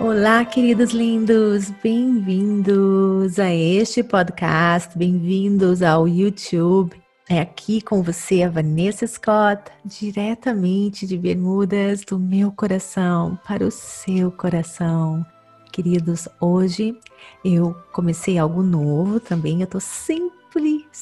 Olá, 0.00 0.42
queridos 0.46 0.92
lindos, 0.92 1.68
bem-vindos 1.82 3.38
a 3.38 3.54
este 3.54 4.02
podcast, 4.02 4.96
bem-vindos 4.96 5.82
ao 5.82 6.08
YouTube. 6.08 6.96
É 7.28 7.38
aqui 7.38 7.82
com 7.82 8.02
você 8.02 8.42
a 8.42 8.48
Vanessa 8.48 9.06
Scott, 9.06 9.70
diretamente 9.84 11.06
de 11.06 11.18
Bermudas, 11.18 12.00
do 12.00 12.18
meu 12.18 12.50
coração 12.50 13.38
para 13.46 13.62
o 13.62 13.70
seu 13.70 14.32
coração. 14.32 15.24
Queridos, 15.70 16.26
hoje 16.40 16.98
eu 17.44 17.76
comecei 17.92 18.38
algo 18.38 18.62
novo 18.62 19.20
também. 19.20 19.60
Eu 19.60 19.66
tô 19.66 19.80
sempre, 19.80 20.39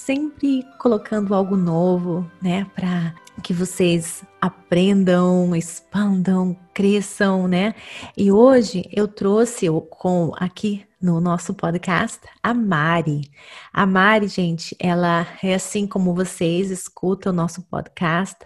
sempre 0.08 0.64
colocando 0.78 1.34
algo 1.34 1.56
novo, 1.56 2.30
né, 2.40 2.66
para 2.74 3.14
que 3.42 3.52
vocês 3.52 4.22
aprendam, 4.40 5.54
expandam, 5.54 6.56
cresçam, 6.74 7.46
né? 7.46 7.74
E 8.16 8.32
hoje 8.32 8.88
eu 8.92 9.06
trouxe 9.06 9.66
com 9.90 10.32
aqui 10.36 10.86
no 11.00 11.20
nosso 11.20 11.54
podcast 11.54 12.20
a 12.42 12.52
Mari. 12.52 13.30
A 13.72 13.86
Mari, 13.86 14.28
gente, 14.28 14.76
ela 14.80 15.26
é 15.42 15.54
assim 15.54 15.86
como 15.86 16.14
vocês 16.14 16.70
escutam 16.70 17.32
o 17.32 17.36
nosso 17.36 17.62
podcast 17.62 18.36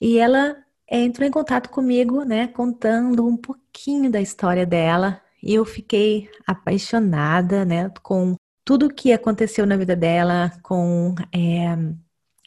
e 0.00 0.18
ela 0.18 0.56
entrou 0.90 1.26
em 1.26 1.30
contato 1.30 1.70
comigo, 1.70 2.24
né, 2.24 2.48
contando 2.48 3.26
um 3.26 3.36
pouquinho 3.36 4.10
da 4.10 4.20
história 4.20 4.66
dela. 4.66 5.20
E 5.42 5.54
eu 5.54 5.64
fiquei 5.64 6.28
apaixonada, 6.46 7.64
né, 7.64 7.90
com 8.02 8.36
tudo 8.64 8.86
o 8.86 8.94
que 8.94 9.12
aconteceu 9.12 9.66
na 9.66 9.76
vida 9.76 9.96
dela, 9.96 10.52
com 10.62 11.14
é, 11.32 11.76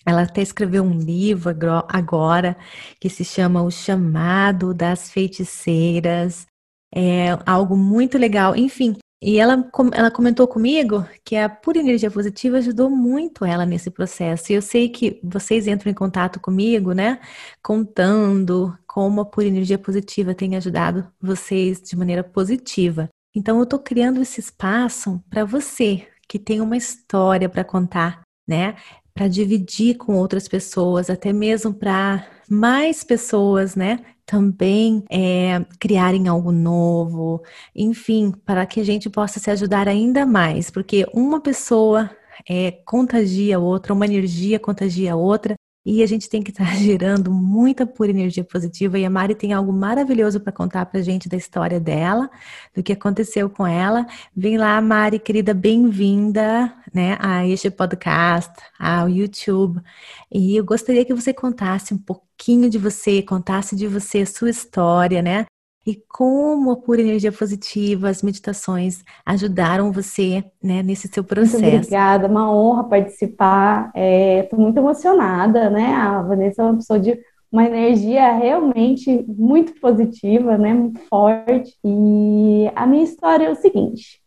ela 0.05 0.23
até 0.23 0.41
escreveu 0.41 0.83
um 0.83 0.97
livro 0.97 1.51
agora 1.89 2.57
que 2.99 3.09
se 3.09 3.25
chama 3.25 3.63
O 3.63 3.71
Chamado 3.71 4.73
das 4.73 5.09
Feiticeiras. 5.09 6.45
É 6.93 7.37
algo 7.45 7.75
muito 7.75 8.17
legal. 8.17 8.55
Enfim, 8.55 8.95
e 9.21 9.39
ela, 9.39 9.69
ela 9.93 10.11
comentou 10.11 10.47
comigo 10.47 11.03
que 11.23 11.35
a 11.35 11.49
pura 11.49 11.79
energia 11.79 12.11
positiva 12.11 12.57
ajudou 12.57 12.89
muito 12.89 13.43
ela 13.43 13.65
nesse 13.65 13.89
processo. 13.89 14.51
E 14.51 14.55
eu 14.55 14.61
sei 14.61 14.89
que 14.89 15.19
vocês 15.23 15.67
entram 15.67 15.91
em 15.91 15.95
contato 15.95 16.39
comigo, 16.39 16.93
né? 16.93 17.19
Contando 17.63 18.77
como 18.85 19.21
a 19.21 19.25
pura 19.25 19.47
energia 19.47 19.79
positiva 19.79 20.35
tem 20.35 20.55
ajudado 20.55 21.11
vocês 21.19 21.81
de 21.81 21.95
maneira 21.97 22.23
positiva. 22.23 23.09
Então, 23.35 23.57
eu 23.57 23.63
estou 23.63 23.79
criando 23.79 24.21
esse 24.21 24.39
espaço 24.39 25.21
para 25.29 25.43
você 25.43 26.07
que 26.27 26.39
tem 26.39 26.61
uma 26.61 26.77
história 26.77 27.49
para 27.49 27.63
contar, 27.63 28.21
né? 28.47 28.75
para 29.15 29.29
dividir 29.29 29.95
com 29.95 30.15
outras 30.15 30.45
pessoas, 30.45 31.09
até 31.09 31.31
mesmo 31.31 31.73
para 31.73 32.27
mais 32.49 33.01
pessoas, 33.01 33.73
né? 33.73 33.99
Também 34.25 35.05
é, 35.09 35.65
criarem 35.79 36.27
algo 36.27 36.51
novo, 36.51 37.41
enfim, 37.73 38.33
para 38.45 38.65
que 38.65 38.81
a 38.81 38.83
gente 38.83 39.09
possa 39.09 39.39
se 39.39 39.49
ajudar 39.49 39.87
ainda 39.87 40.25
mais, 40.25 40.69
porque 40.69 41.05
uma 41.13 41.39
pessoa 41.39 42.09
é, 42.49 42.71
contagia 42.85 43.57
outra, 43.57 43.93
uma 43.93 44.05
energia 44.05 44.59
contagia 44.59 45.15
outra, 45.15 45.55
e 45.85 46.01
a 46.01 46.07
gente 46.07 46.27
tem 46.27 46.41
que 46.41 46.49
estar 46.49 46.65
gerando 46.75 47.31
muita 47.31 47.85
pura 47.85 48.09
energia 48.09 48.43
positiva. 48.43 48.97
E 48.97 49.05
a 49.05 49.09
Mari 49.09 49.35
tem 49.35 49.53
algo 49.53 49.71
maravilhoso 49.71 50.39
para 50.39 50.51
contar 50.51 50.85
para 50.87 51.01
gente 51.01 51.29
da 51.29 51.37
história 51.37 51.79
dela, 51.79 52.29
do 52.75 52.81
que 52.81 52.91
aconteceu 52.91 53.49
com 53.49 53.67
ela. 53.67 54.05
Vem 54.35 54.57
lá, 54.57 54.81
Mari, 54.81 55.19
querida, 55.19 55.53
bem-vinda 55.53 56.73
né, 56.93 57.17
a 57.19 57.45
este 57.45 57.69
podcast, 57.69 58.53
ao 58.79 59.07
YouTube. 59.07 59.81
E 60.31 60.55
eu 60.55 60.65
gostaria 60.65 61.05
que 61.05 61.13
você 61.13 61.33
contasse 61.33 61.93
um 61.93 61.97
pouquinho 61.97 62.69
de 62.69 62.77
você, 62.77 63.21
contasse 63.21 63.75
de 63.75 63.87
você 63.87 64.21
a 64.21 64.25
sua 64.25 64.49
história, 64.49 65.21
né? 65.21 65.45
E 65.85 65.95
como 66.09 66.71
a 66.71 66.77
pura 66.77 67.01
energia 67.01 67.31
positiva, 67.31 68.09
as 68.09 68.23
meditações 68.23 69.03
ajudaram 69.23 69.91
você 69.91 70.43
né, 70.61 70.81
nesse 70.81 71.07
seu 71.07 71.23
processo. 71.23 71.61
Muito 71.61 71.75
obrigada, 71.75 72.27
uma 72.27 72.51
honra 72.51 72.85
participar. 72.85 73.91
Estou 73.93 74.59
é, 74.59 74.61
muito 74.61 74.77
emocionada, 74.77 75.69
né? 75.69 75.93
A 75.93 76.23
Vanessa 76.23 76.63
é 76.63 76.65
uma 76.65 76.77
pessoa 76.77 76.99
de 76.99 77.19
uma 77.51 77.63
energia 77.63 78.33
realmente 78.33 79.23
muito 79.27 79.79
positiva, 79.79 80.57
né? 80.57 80.73
Muito 80.73 80.99
forte. 81.01 81.77
E 81.85 82.71
a 82.75 82.87
minha 82.87 83.03
história 83.03 83.45
é 83.45 83.51
o 83.51 83.55
seguinte: 83.55 84.19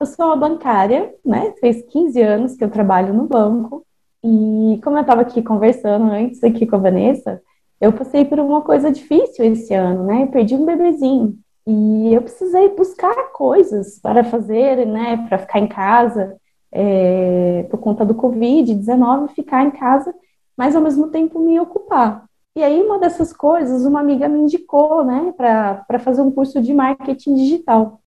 eu 0.00 0.06
sou 0.06 0.26
uma 0.26 0.36
bancária, 0.36 1.14
né? 1.22 1.52
Fez 1.60 1.82
15 1.82 2.22
anos 2.22 2.56
que 2.56 2.64
eu 2.64 2.70
trabalho 2.70 3.12
no 3.12 3.28
banco. 3.28 3.86
E 4.24 4.80
como 4.82 4.96
eu 4.96 5.02
estava 5.02 5.20
aqui 5.20 5.42
conversando 5.42 6.10
antes 6.10 6.42
aqui 6.42 6.66
com 6.66 6.76
a 6.76 6.78
Vanessa, 6.78 7.42
eu 7.82 7.92
passei 7.92 8.24
por 8.24 8.38
uma 8.38 8.62
coisa 8.62 8.92
difícil 8.92 9.44
esse 9.44 9.74
ano, 9.74 10.04
né? 10.04 10.22
Eu 10.22 10.28
perdi 10.28 10.54
um 10.54 10.64
bebezinho 10.64 11.36
e 11.66 12.14
eu 12.14 12.22
precisei 12.22 12.68
buscar 12.68 13.32
coisas 13.32 13.98
para 13.98 14.22
fazer, 14.22 14.86
né? 14.86 15.26
Para 15.28 15.38
ficar 15.38 15.58
em 15.58 15.66
casa 15.66 16.36
é, 16.70 17.64
por 17.64 17.80
conta 17.80 18.04
do 18.06 18.14
Covid-19, 18.14 19.30
ficar 19.30 19.64
em 19.64 19.72
casa, 19.72 20.14
mas 20.56 20.76
ao 20.76 20.82
mesmo 20.82 21.08
tempo 21.08 21.40
me 21.40 21.58
ocupar. 21.58 22.24
E 22.54 22.62
aí, 22.62 22.80
uma 22.80 23.00
dessas 23.00 23.32
coisas, 23.32 23.84
uma 23.84 23.98
amiga 23.98 24.28
me 24.28 24.38
indicou, 24.38 25.04
né, 25.04 25.32
para 25.36 25.98
fazer 25.98 26.22
um 26.22 26.30
curso 26.30 26.62
de 26.62 26.72
marketing 26.72 27.34
digital. 27.34 28.00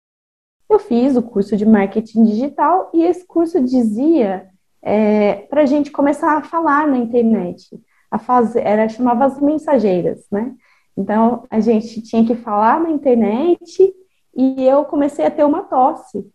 Eu 0.70 0.80
fiz 0.80 1.18
o 1.18 1.22
curso 1.22 1.58
de 1.58 1.66
marketing 1.66 2.24
digital 2.24 2.90
e 2.94 3.04
esse 3.04 3.26
curso 3.26 3.62
dizia 3.62 4.48
é, 4.82 5.34
para 5.50 5.64
a 5.64 5.66
gente 5.66 5.92
começar 5.92 6.38
a 6.38 6.44
falar 6.44 6.88
na 6.88 6.98
internet 6.98 7.78
a 8.10 8.18
fazer, 8.18 8.62
era 8.62 8.88
chamava 8.90 9.26
as 9.26 9.40
mensageiras, 9.40 10.26
né? 10.32 10.54
Então 10.98 11.44
a 11.50 11.60
gente 11.60 12.02
tinha 12.02 12.26
que 12.26 12.36
falar 12.36 12.80
na 12.80 12.90
internet 12.90 13.94
e 14.36 14.66
eu 14.66 14.86
comecei 14.86 15.26
a 15.26 15.32
ter 15.32 15.44
uma 15.44 15.64
tosse. 15.64 16.26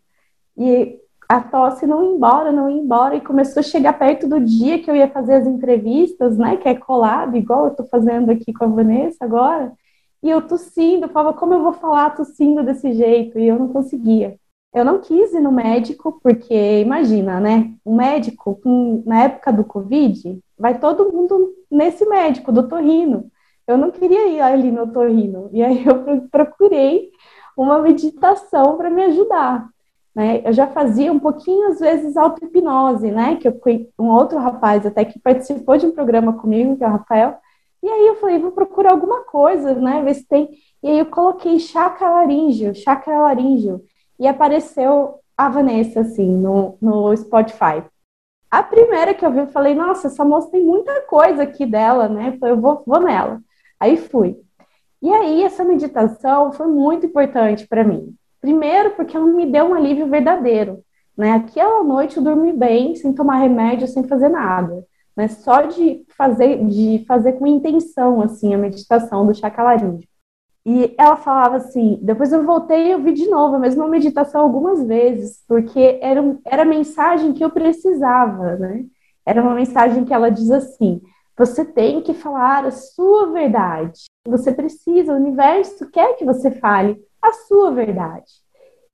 E 0.56 0.98
a 1.28 1.40
tosse 1.40 1.86
não 1.86 2.02
ia 2.02 2.10
embora, 2.10 2.50
não 2.50 2.68
ia 2.68 2.82
embora, 2.82 3.14
e 3.14 3.20
começou 3.20 3.60
a 3.60 3.62
chegar 3.62 3.92
perto 3.98 4.28
do 4.28 4.40
dia 4.40 4.82
que 4.82 4.90
eu 4.90 4.96
ia 4.96 5.08
fazer 5.08 5.34
as 5.34 5.46
entrevistas, 5.46 6.36
né? 6.36 6.56
Que 6.56 6.68
é 6.68 6.74
colado, 6.74 7.36
igual 7.36 7.66
eu 7.66 7.74
tô 7.74 7.84
fazendo 7.84 8.30
aqui 8.30 8.52
com 8.52 8.64
a 8.64 8.68
Vanessa 8.68 9.24
agora. 9.24 9.72
E 10.22 10.28
eu 10.28 10.42
tossindo, 10.42 11.08
falava, 11.08 11.36
como 11.36 11.54
eu 11.54 11.62
vou 11.62 11.72
falar 11.72 12.10
tossindo 12.10 12.62
desse 12.62 12.92
jeito? 12.92 13.38
E 13.38 13.46
eu 13.46 13.58
não 13.58 13.68
conseguia. 13.68 14.36
Eu 14.72 14.84
não 14.84 15.00
quis 15.00 15.32
ir 15.34 15.40
no 15.40 15.50
médico, 15.50 16.20
porque 16.22 16.80
imagina, 16.80 17.40
né? 17.40 17.72
Um 17.84 17.96
médico, 17.96 18.60
na 19.04 19.24
época 19.24 19.52
do 19.52 19.64
Covid, 19.64 20.40
vai 20.56 20.78
todo 20.78 21.12
mundo 21.12 21.52
nesse 21.70 22.06
médico, 22.06 22.52
do 22.52 22.68
torrino. 22.68 23.30
Eu 23.66 23.76
não 23.76 23.90
queria 23.90 24.28
ir 24.28 24.40
ali 24.40 24.70
no 24.70 24.86
torrino. 24.92 25.50
E 25.52 25.62
aí 25.62 25.84
eu 25.84 26.28
procurei 26.30 27.10
uma 27.56 27.80
meditação 27.80 28.76
para 28.76 28.90
me 28.90 29.02
ajudar. 29.04 29.68
Né? 30.14 30.42
Eu 30.44 30.52
já 30.52 30.68
fazia 30.68 31.12
um 31.12 31.18
pouquinho, 31.18 31.68
às 31.68 31.80
vezes, 31.80 32.16
auto-hipnose, 32.16 33.10
né? 33.10 33.36
Que 33.36 33.48
eu 33.48 33.60
um 33.98 34.08
outro 34.08 34.38
rapaz 34.38 34.86
até 34.86 35.04
que 35.04 35.18
participou 35.18 35.76
de 35.76 35.86
um 35.86 35.92
programa 35.92 36.34
comigo, 36.34 36.76
que 36.76 36.84
é 36.84 36.86
o 36.86 36.90
Rafael. 36.90 37.36
E 37.82 37.88
aí 37.88 38.06
eu 38.06 38.16
falei, 38.16 38.38
vou 38.38 38.52
procurar 38.52 38.92
alguma 38.92 39.24
coisa, 39.24 39.74
né? 39.74 40.02
Ver 40.02 40.14
se 40.14 40.26
tem. 40.26 40.50
E 40.82 40.88
aí 40.88 40.98
eu 40.98 41.06
coloquei 41.06 41.58
chakra 41.58 42.10
laríngeo, 42.10 42.74
chakra 42.74 43.18
laríngeo 43.20 43.82
e 44.20 44.28
apareceu 44.28 45.18
a 45.36 45.48
Vanessa, 45.48 46.00
assim, 46.00 46.28
no, 46.28 46.76
no 46.80 47.16
Spotify. 47.16 47.82
A 48.50 48.62
primeira 48.62 49.14
que 49.14 49.24
eu 49.24 49.32
vi, 49.32 49.38
eu 49.38 49.46
falei, 49.46 49.74
nossa, 49.74 50.08
essa 50.08 50.24
moça 50.24 50.50
tem 50.50 50.62
muita 50.62 51.00
coisa 51.02 51.42
aqui 51.42 51.64
dela, 51.64 52.08
né? 52.08 52.28
Eu 52.28 52.38
falei, 52.38 52.54
eu 52.54 52.60
vou, 52.60 52.82
vou 52.86 53.00
nela. 53.00 53.40
Aí 53.78 53.96
fui. 53.96 54.36
E 55.00 55.10
aí, 55.10 55.42
essa 55.42 55.64
meditação 55.64 56.52
foi 56.52 56.66
muito 56.66 57.06
importante 57.06 57.66
para 57.66 57.82
mim. 57.82 58.14
Primeiro, 58.40 58.90
porque 58.90 59.16
ela 59.16 59.24
me 59.24 59.46
deu 59.46 59.64
um 59.66 59.74
alívio 59.74 60.06
verdadeiro. 60.06 60.84
Né? 61.16 61.32
Aquela 61.32 61.82
noite 61.82 62.18
eu 62.18 62.22
dormi 62.22 62.52
bem, 62.52 62.94
sem 62.96 63.14
tomar 63.14 63.36
remédio, 63.36 63.88
sem 63.88 64.06
fazer 64.06 64.28
nada. 64.28 64.84
Né? 65.16 65.28
Só 65.28 65.62
de 65.62 66.04
fazer, 66.16 66.62
de 66.66 67.04
fazer 67.06 67.34
com 67.34 67.46
intenção, 67.46 68.20
assim, 68.20 68.52
a 68.52 68.58
meditação 68.58 69.26
do 69.26 69.34
chacalarídeo. 69.34 70.06
E 70.72 70.94
ela 70.96 71.16
falava 71.16 71.56
assim, 71.56 71.98
depois 72.00 72.32
eu 72.32 72.44
voltei 72.44 72.86
e 72.86 72.90
eu 72.92 73.02
vi 73.02 73.12
de 73.12 73.28
novo 73.28 73.56
a 73.56 73.58
mesma 73.58 73.88
meditação 73.88 74.42
algumas 74.42 74.80
vezes, 74.86 75.42
porque 75.48 75.98
era, 76.00 76.38
era 76.44 76.62
a 76.62 76.64
mensagem 76.64 77.32
que 77.32 77.44
eu 77.44 77.50
precisava, 77.50 78.56
né? 78.56 78.84
Era 79.26 79.42
uma 79.42 79.52
mensagem 79.52 80.04
que 80.04 80.14
ela 80.14 80.30
diz 80.30 80.48
assim: 80.48 81.00
você 81.36 81.64
tem 81.64 82.00
que 82.00 82.14
falar 82.14 82.64
a 82.64 82.70
sua 82.70 83.32
verdade. 83.32 84.04
Você 84.24 84.52
precisa, 84.52 85.12
o 85.12 85.16
universo 85.16 85.90
quer 85.90 86.14
que 86.14 86.24
você 86.24 86.52
fale 86.52 86.96
a 87.20 87.32
sua 87.32 87.72
verdade. 87.72 88.30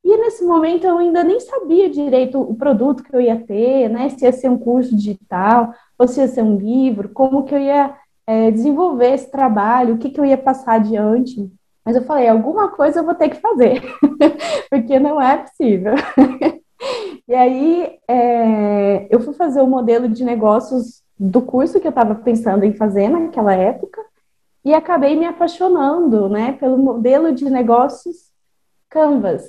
E 0.03 0.17
nesse 0.17 0.47
momento 0.47 0.87
eu 0.87 0.97
ainda 0.97 1.23
nem 1.23 1.39
sabia 1.41 1.91
direito 1.91 2.41
o 2.41 2.55
produto 2.55 3.03
que 3.03 3.15
eu 3.15 3.21
ia 3.21 3.39
ter, 3.39 3.91
né? 3.91 4.09
Se 4.09 4.25
ia 4.25 4.33
ser 4.33 4.49
um 4.49 4.57
curso 4.57 4.97
digital, 4.97 5.75
ou 5.99 6.09
se 6.09 6.21
ia 6.21 6.29
ser 6.29 6.43
um 6.43 6.57
livro, 6.57 7.11
como 7.11 7.45
que 7.45 7.55
eu 7.55 7.59
ia 7.59 7.95
é, 8.27 8.51
desenvolver 8.51 9.13
esse 9.13 9.31
trabalho, 9.31 9.95
o 9.95 9.99
que, 9.99 10.09
que 10.09 10.19
eu 10.19 10.25
ia 10.25 10.39
passar 10.39 10.77
adiante. 10.77 11.53
Mas 11.87 11.95
eu 11.95 12.03
falei, 12.03 12.27
alguma 12.27 12.69
coisa 12.69 12.99
eu 12.99 13.05
vou 13.05 13.15
ter 13.15 13.29
que 13.29 13.41
fazer, 13.41 13.81
porque 14.69 14.99
não 14.99 15.23
é 15.23 15.39
possível. 15.39 15.95
e 17.29 17.33
aí 17.33 17.97
é, 18.09 19.07
eu 19.09 19.21
fui 19.21 19.33
fazer 19.35 19.61
o 19.61 19.69
modelo 19.69 20.09
de 20.09 20.25
negócios 20.25 21.01
do 21.17 21.41
curso 21.41 21.79
que 21.79 21.87
eu 21.87 21.91
estava 21.91 22.17
pensando 22.17 22.65
em 22.65 22.75
fazer 22.75 23.09
naquela 23.09 23.55
época 23.55 24.05
e 24.65 24.75
acabei 24.75 25.15
me 25.15 25.27
apaixonando, 25.27 26.29
né, 26.29 26.53
pelo 26.55 26.77
modelo 26.77 27.33
de 27.33 27.49
negócios 27.49 28.33
Canvas. 28.91 29.45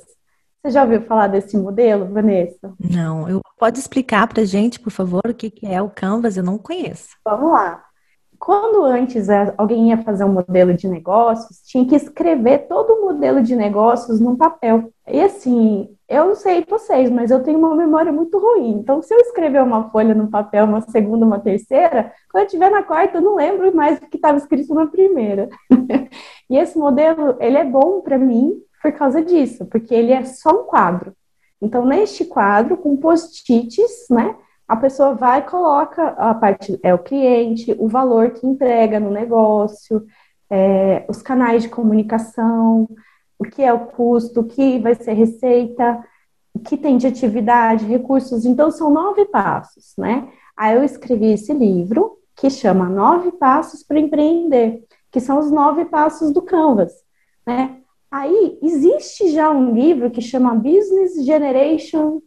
Você 0.62 0.72
já 0.72 0.84
ouviu 0.84 1.02
falar 1.02 1.28
desse 1.28 1.58
modelo, 1.58 2.06
Vanessa? 2.06 2.72
Não. 2.80 3.28
Eu, 3.28 3.42
pode 3.58 3.80
explicar 3.80 4.28
para 4.28 4.46
gente, 4.46 4.80
por 4.80 4.92
favor, 4.92 5.24
o 5.26 5.34
que, 5.34 5.50
que 5.50 5.66
é 5.66 5.82
o 5.82 5.90
Canvas? 5.90 6.38
Eu 6.38 6.44
não 6.44 6.58
conheço. 6.60 7.10
Vamos 7.26 7.52
lá. 7.52 7.87
Quando 8.40 8.84
antes 8.84 9.30
é, 9.30 9.54
alguém 9.58 9.90
ia 9.90 9.98
fazer 9.98 10.24
um 10.24 10.34
modelo 10.34 10.74
de 10.74 10.88
negócios, 10.88 11.62
tinha 11.66 11.86
que 11.86 11.96
escrever 11.96 12.68
todo 12.68 12.94
o 12.94 13.06
modelo 13.06 13.42
de 13.42 13.56
negócios 13.56 14.20
num 14.20 14.36
papel. 14.36 14.92
E 15.08 15.22
assim, 15.22 15.90
eu 16.08 16.28
não 16.28 16.36
sei 16.36 16.64
vocês, 16.68 17.10
mas 17.10 17.32
eu 17.32 17.44
tenho 17.44 17.60
uma 17.60 17.76
memória 17.76 18.12
muito 18.12 18.38
ruim. 18.38 18.72
Então, 18.72 19.02
se 19.02 19.14
eu 19.14 19.20
escrever 19.20 19.62
uma 19.62 19.90
folha 19.90 20.14
no 20.14 20.30
papel, 20.30 20.66
uma 20.66 20.82
segunda, 20.82 21.26
uma 21.26 21.40
terceira, 21.40 22.14
quando 22.32 22.44
eu 22.44 22.46
estiver 22.46 22.72
na 22.72 22.84
quarta, 22.84 23.18
eu 23.18 23.22
não 23.22 23.36
lembro 23.36 23.76
mais 23.76 24.00
do 24.00 24.08
que 24.08 24.18
estava 24.18 24.38
escrito 24.38 24.74
na 24.74 24.88
primeira. 24.88 25.50
e 26.50 26.58
esse 26.58 26.78
modelo, 26.78 27.36
ele 27.40 27.58
é 27.58 27.66
bom 27.66 28.02
para 28.02 28.18
mim 28.18 28.62
por 28.82 28.92
causa 28.94 29.22
disso, 29.22 29.66
porque 29.66 29.94
ele 29.94 30.12
é 30.12 30.24
só 30.24 30.62
um 30.62 30.64
quadro. 30.64 31.14
Então, 31.62 31.86
neste 31.86 32.24
quadro, 32.24 32.78
com 32.78 32.96
post-its, 32.96 34.08
né? 34.10 34.36
A 34.68 34.76
pessoa 34.76 35.16
vai 35.16 35.40
e 35.40 35.44
coloca 35.44 36.10
a 36.10 36.34
parte, 36.34 36.78
é 36.84 36.94
o 36.94 37.00
cliente, 37.00 37.76
o 37.80 37.88
valor 37.88 38.32
que 38.32 38.46
entrega 38.46 39.00
no 39.00 39.10
negócio, 39.10 40.06
é, 40.50 41.06
os 41.08 41.22
canais 41.22 41.64
de 41.64 41.70
comunicação, 41.70 42.88
o 43.40 43.44
que 43.46 43.64
é 43.64 43.72
o 43.72 43.88
custo, 43.88 44.42
o 44.42 44.44
que 44.44 44.80
vai 44.80 44.96
ser 44.96 45.14
receita, 45.14 46.04
o 46.54 46.60
que 46.60 46.76
tem 46.76 46.98
de 46.98 47.08
atividade, 47.08 47.86
recursos. 47.86 48.46
Então, 48.46 48.70
são 48.72 48.90
nove 48.90 49.26
passos, 49.26 49.94
né? 49.98 50.28
Aí 50.56 50.76
eu 50.76 50.84
escrevi 50.84 51.32
esse 51.34 51.54
livro 51.54 52.18
que 52.36 52.50
chama 52.50 52.90
Nove 52.90 53.32
Passos 53.32 53.84
para 53.84 54.00
Empreender, 54.00 54.84
que 55.12 55.20
são 55.20 55.40
os 55.40 55.52
nove 55.52 55.86
passos 55.86 56.32
do 56.32 56.42
Canvas, 56.42 56.94
né? 57.46 57.78
Aí 58.10 58.58
existe 58.62 59.30
já 59.30 59.50
um 59.50 59.74
livro 59.74 60.10
que 60.10 60.22
chama 60.22 60.56
Business 60.56 61.24
Generation 61.26 62.22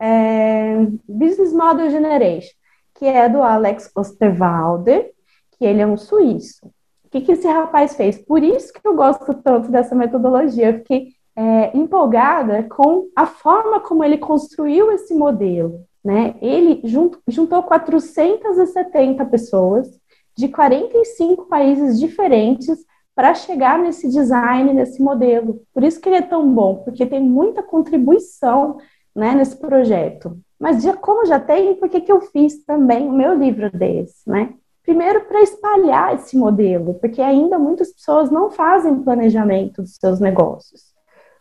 é, 0.00 0.86
Business 1.08 1.52
Model 1.52 1.90
Generation, 1.90 2.54
que 2.94 3.06
é 3.06 3.28
do 3.28 3.42
Alex 3.42 3.90
Osterwalder, 3.94 5.12
que 5.52 5.64
ele 5.64 5.80
é 5.80 5.86
um 5.86 5.96
suíço. 5.96 6.66
O 7.04 7.08
que, 7.10 7.20
que 7.20 7.32
esse 7.32 7.46
rapaz 7.46 7.94
fez? 7.94 8.18
Por 8.18 8.42
isso 8.42 8.72
que 8.72 8.86
eu 8.86 8.94
gosto 8.94 9.32
tanto 9.34 9.70
dessa 9.70 9.94
metodologia, 9.94 10.70
eu 10.70 10.78
fiquei 10.78 11.14
é, 11.36 11.76
empolgada 11.76 12.62
com 12.64 13.08
a 13.14 13.26
forma 13.26 13.80
como 13.80 14.02
ele 14.02 14.18
construiu 14.18 14.90
esse 14.92 15.14
modelo. 15.14 15.84
Né? 16.04 16.34
Ele 16.40 16.82
juntou 17.28 17.62
470 17.62 19.24
pessoas 19.26 19.88
de 20.36 20.48
45 20.48 21.46
países 21.46 21.98
diferentes 21.98 22.84
para 23.14 23.34
chegar 23.34 23.78
nesse 23.78 24.08
design, 24.10 24.74
nesse 24.74 25.02
modelo. 25.02 25.62
Por 25.72 25.82
isso 25.82 26.00
que 26.00 26.08
ele 26.08 26.18
é 26.18 26.22
tão 26.22 26.52
bom, 26.52 26.76
porque 26.84 27.06
tem 27.06 27.20
muita 27.20 27.62
contribuição 27.62 28.76
né, 29.16 29.34
nesse 29.34 29.56
projeto. 29.56 30.38
Mas 30.60 30.82
já, 30.82 30.94
como 30.96 31.26
já 31.26 31.40
tem, 31.40 31.74
por 31.74 31.88
que, 31.88 32.00
que 32.00 32.12
eu 32.12 32.20
fiz 32.20 32.64
também 32.64 33.08
o 33.08 33.12
meu 33.12 33.34
livro 33.34 33.70
desse, 33.70 34.28
né? 34.28 34.54
Primeiro, 34.82 35.22
para 35.24 35.42
espalhar 35.42 36.14
esse 36.14 36.36
modelo, 36.36 36.94
porque 36.94 37.20
ainda 37.20 37.58
muitas 37.58 37.92
pessoas 37.92 38.30
não 38.30 38.50
fazem 38.50 39.02
planejamento 39.02 39.82
dos 39.82 39.96
seus 39.96 40.20
negócios. 40.20 40.94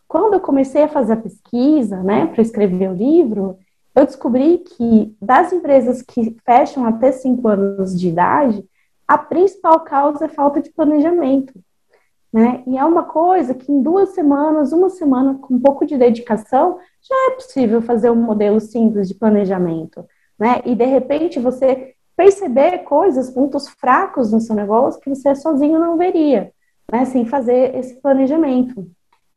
Quando 0.07 0.33
eu 0.33 0.39
comecei 0.39 0.83
a 0.83 0.87
fazer 0.87 1.13
a 1.13 1.17
pesquisa, 1.17 2.01
né, 2.01 2.25
para 2.27 2.41
escrever 2.41 2.89
o 2.89 2.95
livro, 2.95 3.57
eu 3.95 4.05
descobri 4.05 4.59
que 4.59 5.15
das 5.21 5.53
empresas 5.53 6.01
que 6.01 6.35
fecham 6.43 6.85
até 6.85 7.11
cinco 7.11 7.47
anos 7.47 7.99
de 7.99 8.09
idade, 8.09 8.65
a 9.07 9.17
principal 9.17 9.79
causa 9.81 10.25
é 10.25 10.29
falta 10.29 10.59
de 10.59 10.71
planejamento. 10.71 11.53
Né? 12.35 12.61
E 12.67 12.77
é 12.77 12.83
uma 12.83 13.03
coisa 13.03 13.53
que 13.53 13.71
em 13.71 13.81
duas 13.81 14.09
semanas, 14.09 14.73
uma 14.73 14.89
semana, 14.89 15.35
com 15.35 15.53
um 15.53 15.59
pouco 15.61 15.85
de 15.85 15.97
dedicação, 15.97 16.77
já 17.01 17.15
é 17.27 17.35
possível 17.35 17.81
fazer 17.81 18.09
um 18.09 18.15
modelo 18.21 18.59
simples 18.59 19.07
de 19.07 19.13
planejamento, 19.13 20.05
né? 20.37 20.61
E 20.65 20.75
de 20.75 20.83
repente 20.83 21.39
você 21.39 21.93
perceber 22.13 22.79
coisas, 22.79 23.29
pontos 23.29 23.69
fracos 23.69 24.33
no 24.33 24.41
seu 24.41 24.53
negócio 24.53 24.99
que 24.99 25.09
você 25.09 25.33
sozinho 25.33 25.79
não 25.79 25.95
veria, 25.95 26.51
né? 26.91 27.05
Sem 27.05 27.25
fazer 27.25 27.73
esse 27.73 28.01
planejamento. 28.01 28.85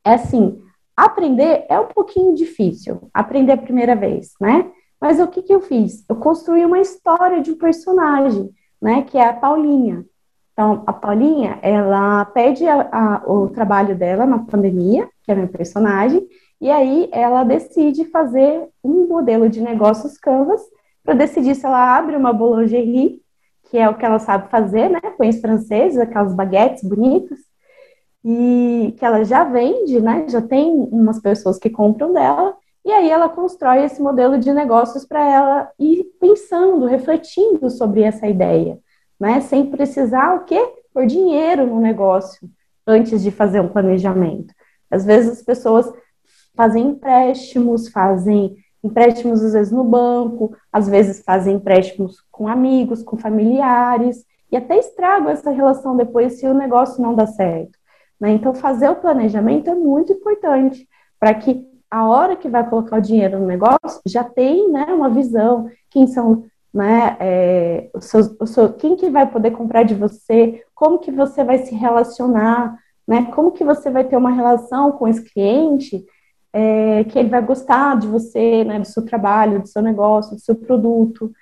É 0.05 0.15
assim, 0.15 0.61
aprender 0.97 1.67
é 1.69 1.79
um 1.79 1.87
pouquinho 1.87 2.35
difícil, 2.35 3.09
aprender 3.15 3.53
a 3.53 3.59
primeira 3.59 3.95
vez, 3.95 4.33
né? 4.41 4.73
Mas 5.01 5.21
o 5.21 5.29
que, 5.29 5.43
que 5.43 5.55
eu 5.55 5.61
fiz? 5.61 6.05
Eu 6.09 6.17
construí 6.17 6.65
uma 6.65 6.81
história 6.81 7.41
de 7.43 7.53
um 7.53 7.59
personagem, 7.59 8.51
né? 8.83 9.03
Que 9.03 9.19
é 9.19 9.29
a 9.29 9.35
Paulinha. 9.35 10.05
Então, 10.59 10.83
a 10.89 10.93
Paulinha, 10.93 11.61
ela 11.63 12.25
pede 12.25 12.67
a, 12.67 12.89
a, 12.91 13.33
o 13.33 13.49
trabalho 13.49 13.95
dela 13.95 14.27
na 14.27 14.41
pandemia, 14.41 15.09
que 15.23 15.31
é 15.31 15.35
meu 15.37 15.47
personagem, 15.47 16.27
e 16.61 16.69
aí 16.69 17.09
ela 17.13 17.45
decide 17.45 18.07
fazer 18.07 18.69
um 18.83 19.07
modelo 19.07 19.49
de 19.49 19.61
negócios 19.61 20.19
Canvas 20.19 20.61
para 21.05 21.15
decidir 21.15 21.55
se 21.55 21.65
ela 21.65 21.97
abre 21.97 22.17
uma 22.17 22.33
boulangerie, 22.33 23.23
que 23.71 23.79
é 23.79 23.89
o 23.89 23.97
que 23.97 24.05
ela 24.05 24.19
sabe 24.19 24.51
fazer, 24.51 24.89
né? 24.89 24.99
Pães 25.17 25.41
franceses, 25.41 25.97
aquelas 25.97 26.35
baguetes 26.35 26.83
bonitas, 26.83 27.39
e 28.25 28.97
que 28.99 29.05
ela 29.05 29.23
já 29.23 29.45
vende, 29.45 30.01
né? 30.01 30.27
Já 30.29 30.43
tem 30.43 30.75
umas 30.91 31.21
pessoas 31.21 31.57
que 31.57 31.71
compram 31.71 32.13
dela, 32.13 32.57
e 32.85 32.91
aí 32.91 33.09
ela 33.09 33.29
constrói 33.29 33.85
esse 33.85 34.03
modelo 34.03 34.37
de 34.37 34.53
negócios 34.53 35.07
para 35.07 35.25
ela 35.25 35.71
ir 35.79 36.03
pensando, 36.21 36.85
refletindo 36.87 37.71
sobre 37.71 38.03
essa 38.03 38.27
ideia, 38.27 38.81
né? 39.19 39.41
Sem 39.41 39.67
precisar 39.67 40.37
o 40.37 40.45
quê? 40.45 40.75
Por 40.93 41.07
dinheiro 41.07 41.67
no 41.67 41.81
negócio 41.81 42.49
antes 42.87 43.23
de 43.23 43.31
fazer 43.31 43.61
um 43.61 43.69
planejamento. 43.69 44.55
Às 44.91 45.05
vezes 45.05 45.39
as 45.39 45.43
pessoas 45.43 45.93
fazem 46.57 46.89
empréstimos, 46.89 47.89
fazem 47.89 48.57
empréstimos 48.83 49.45
às 49.45 49.53
vezes 49.53 49.73
no 49.73 49.85
banco, 49.85 50.57
às 50.73 50.89
vezes 50.89 51.23
fazem 51.23 51.57
empréstimos 51.57 52.25
com 52.31 52.49
amigos, 52.49 53.03
com 53.03 53.17
familiares, 53.17 54.25
e 54.51 54.57
até 54.57 54.79
estragam 54.79 55.31
essa 55.31 55.51
relação 55.51 55.97
depois 55.97 56.35
se 56.35 56.47
o 56.47 56.55
negócio 56.55 57.03
não 57.03 57.15
dá 57.15 57.27
certo. 57.27 57.79
Né? 58.19 58.31
Então, 58.31 58.55
fazer 58.55 58.89
o 58.89 58.97
planejamento 58.97 59.69
é 59.69 59.75
muito 59.75 60.13
importante 60.13 60.89
para 61.21 61.35
que 61.35 61.67
a 61.91 62.07
hora 62.07 62.37
que 62.37 62.49
vai 62.49 62.69
colocar 62.69 62.99
o 62.99 63.03
dinheiro 63.03 63.39
no 63.39 63.47
negócio 63.47 64.01
já 64.07 64.25
tem 64.25 64.71
né, 64.71 64.85
uma 64.87 65.09
visão, 65.09 65.71
quem 65.91 66.07
são 66.07 66.45
né, 66.73 67.17
é, 67.19 67.91
o 67.95 68.01
seu, 68.01 68.21
o 68.41 68.47
seu, 68.47 68.73
quem 68.73 68.97
que 68.97 69.09
vai 69.09 69.27
poder 69.27 69.53
comprar 69.53 69.83
de 69.83 69.95
você, 69.95 70.63
como 70.75 70.99
que 70.99 71.11
você 71.11 71.43
vai 71.43 71.59
se 71.59 71.75
relacionar, 71.75 72.79
né, 73.07 73.27
como 73.35 73.53
que 73.53 73.65
você 73.65 73.91
vai 73.91 74.05
ter 74.05 74.17
uma 74.17 74.31
relação 74.31 74.93
com 74.93 75.09
esse 75.09 75.23
cliente, 75.23 76.05
é, 76.53 77.05
que 77.05 77.19
ele 77.19 77.29
vai 77.29 77.43
gostar 77.43 77.99
de 77.99 78.07
você, 78.07 78.65
né, 78.65 78.79
do 78.79 78.87
seu 78.87 79.05
trabalho, 79.05 79.61
do 79.61 79.69
seu 79.69 79.83
negócio, 79.83 80.37
do 80.37 80.41
seu 80.41 80.55
produto. 80.55 81.33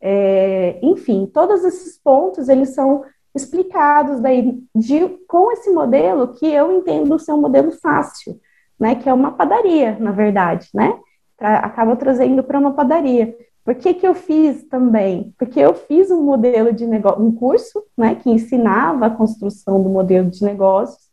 É, 0.00 0.78
enfim, 0.82 1.26
todos 1.32 1.64
esses 1.64 1.98
pontos, 1.98 2.48
eles 2.48 2.70
são 2.70 3.04
explicados 3.34 4.20
daí 4.20 4.62
de, 4.74 5.08
com 5.28 5.50
esse 5.52 5.70
modelo 5.70 6.34
que 6.34 6.46
eu 6.46 6.72
entendo 6.72 7.18
ser 7.18 7.32
um 7.32 7.40
modelo 7.40 7.72
fácil, 7.72 8.40
né, 8.78 8.94
que 8.94 9.08
é 9.08 9.12
uma 9.12 9.32
padaria, 9.32 9.96
na 9.98 10.12
verdade, 10.12 10.68
né, 10.72 10.98
acaba 11.38 11.96
trazendo 11.96 12.42
para 12.42 12.58
uma 12.58 12.72
padaria. 12.72 13.36
Por 13.68 13.74
que, 13.74 13.92
que 13.92 14.08
eu 14.08 14.14
fiz 14.14 14.64
também? 14.64 15.34
Porque 15.38 15.60
eu 15.60 15.74
fiz 15.74 16.10
um 16.10 16.22
modelo 16.22 16.72
de 16.72 16.86
negócio, 16.86 17.22
um 17.22 17.30
curso, 17.30 17.84
né, 17.94 18.14
que 18.14 18.30
ensinava 18.30 19.04
a 19.04 19.10
construção 19.10 19.82
do 19.82 19.90
modelo 19.90 20.30
de 20.30 20.42
negócios, 20.42 21.10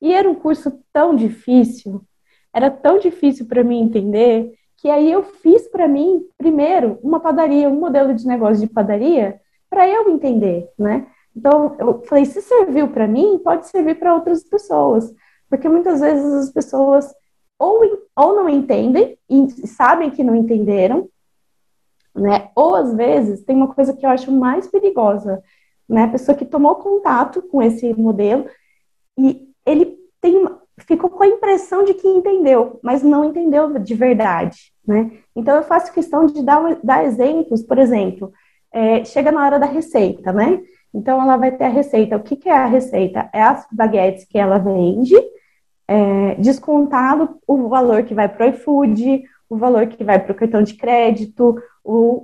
e 0.00 0.10
era 0.14 0.26
um 0.26 0.34
curso 0.34 0.80
tão 0.94 1.14
difícil, 1.14 2.00
era 2.54 2.70
tão 2.70 2.98
difícil 2.98 3.44
para 3.46 3.62
mim 3.62 3.82
entender 3.82 4.50
que 4.78 4.88
aí 4.88 5.12
eu 5.12 5.22
fiz 5.22 5.68
para 5.68 5.86
mim, 5.86 6.24
primeiro, 6.38 6.98
uma 7.02 7.20
padaria, 7.20 7.68
um 7.68 7.78
modelo 7.78 8.14
de 8.14 8.26
negócio 8.26 8.66
de 8.66 8.72
padaria, 8.72 9.38
para 9.68 9.86
eu 9.86 10.08
entender, 10.08 10.70
né? 10.78 11.06
Então, 11.36 11.76
eu 11.78 12.02
falei, 12.04 12.24
se 12.24 12.40
serviu 12.40 12.88
para 12.88 13.06
mim, 13.06 13.38
pode 13.44 13.66
servir 13.66 13.98
para 13.98 14.14
outras 14.14 14.42
pessoas, 14.42 15.14
porque 15.50 15.68
muitas 15.68 16.00
vezes 16.00 16.32
as 16.32 16.50
pessoas 16.50 17.14
ou, 17.58 17.82
ou 18.16 18.36
não 18.36 18.48
entendem 18.48 19.18
e 19.28 19.50
sabem 19.66 20.10
que 20.10 20.24
não 20.24 20.34
entenderam, 20.34 21.06
né? 22.14 22.50
Ou 22.54 22.74
às 22.74 22.94
vezes 22.94 23.42
tem 23.44 23.56
uma 23.56 23.72
coisa 23.72 23.92
que 23.92 24.04
eu 24.04 24.10
acho 24.10 24.32
mais 24.32 24.66
perigosa, 24.66 25.42
né? 25.88 26.06
Pessoa 26.08 26.36
que 26.36 26.44
tomou 26.44 26.76
contato 26.76 27.42
com 27.42 27.62
esse 27.62 27.92
modelo 27.94 28.46
e 29.18 29.48
ele 29.66 29.98
tem 30.20 30.46
ficou 30.86 31.10
com 31.10 31.22
a 31.22 31.28
impressão 31.28 31.84
de 31.84 31.94
que 31.94 32.08
entendeu, 32.08 32.80
mas 32.82 33.02
não 33.02 33.24
entendeu 33.24 33.78
de 33.78 33.94
verdade, 33.94 34.72
né? 34.86 35.10
Então 35.36 35.56
eu 35.56 35.62
faço 35.62 35.92
questão 35.92 36.26
de 36.26 36.42
dar, 36.42 36.78
dar 36.82 37.04
exemplos, 37.04 37.62
por 37.62 37.78
exemplo, 37.78 38.32
é, 38.72 39.04
chega 39.04 39.30
na 39.30 39.44
hora 39.44 39.58
da 39.58 39.66
receita, 39.66 40.32
né? 40.32 40.60
Então 40.92 41.20
ela 41.20 41.36
vai 41.36 41.52
ter 41.52 41.64
a 41.64 41.68
receita. 41.68 42.16
O 42.16 42.22
que, 42.22 42.36
que 42.36 42.48
é 42.48 42.56
a 42.56 42.66
receita? 42.66 43.28
É 43.32 43.42
as 43.42 43.66
baguetes 43.70 44.24
que 44.24 44.38
ela 44.38 44.58
vende, 44.58 45.14
é, 45.86 46.34
descontado 46.36 47.38
o 47.46 47.68
valor 47.68 48.04
que 48.04 48.14
vai 48.14 48.28
para 48.28 48.46
o 48.46 48.48
iFood, 48.50 49.22
o 49.48 49.56
valor 49.56 49.86
que 49.88 50.04
vai 50.04 50.18
para 50.18 50.32
o 50.32 50.34
cartão 50.34 50.62
de 50.62 50.74
crédito, 50.74 51.56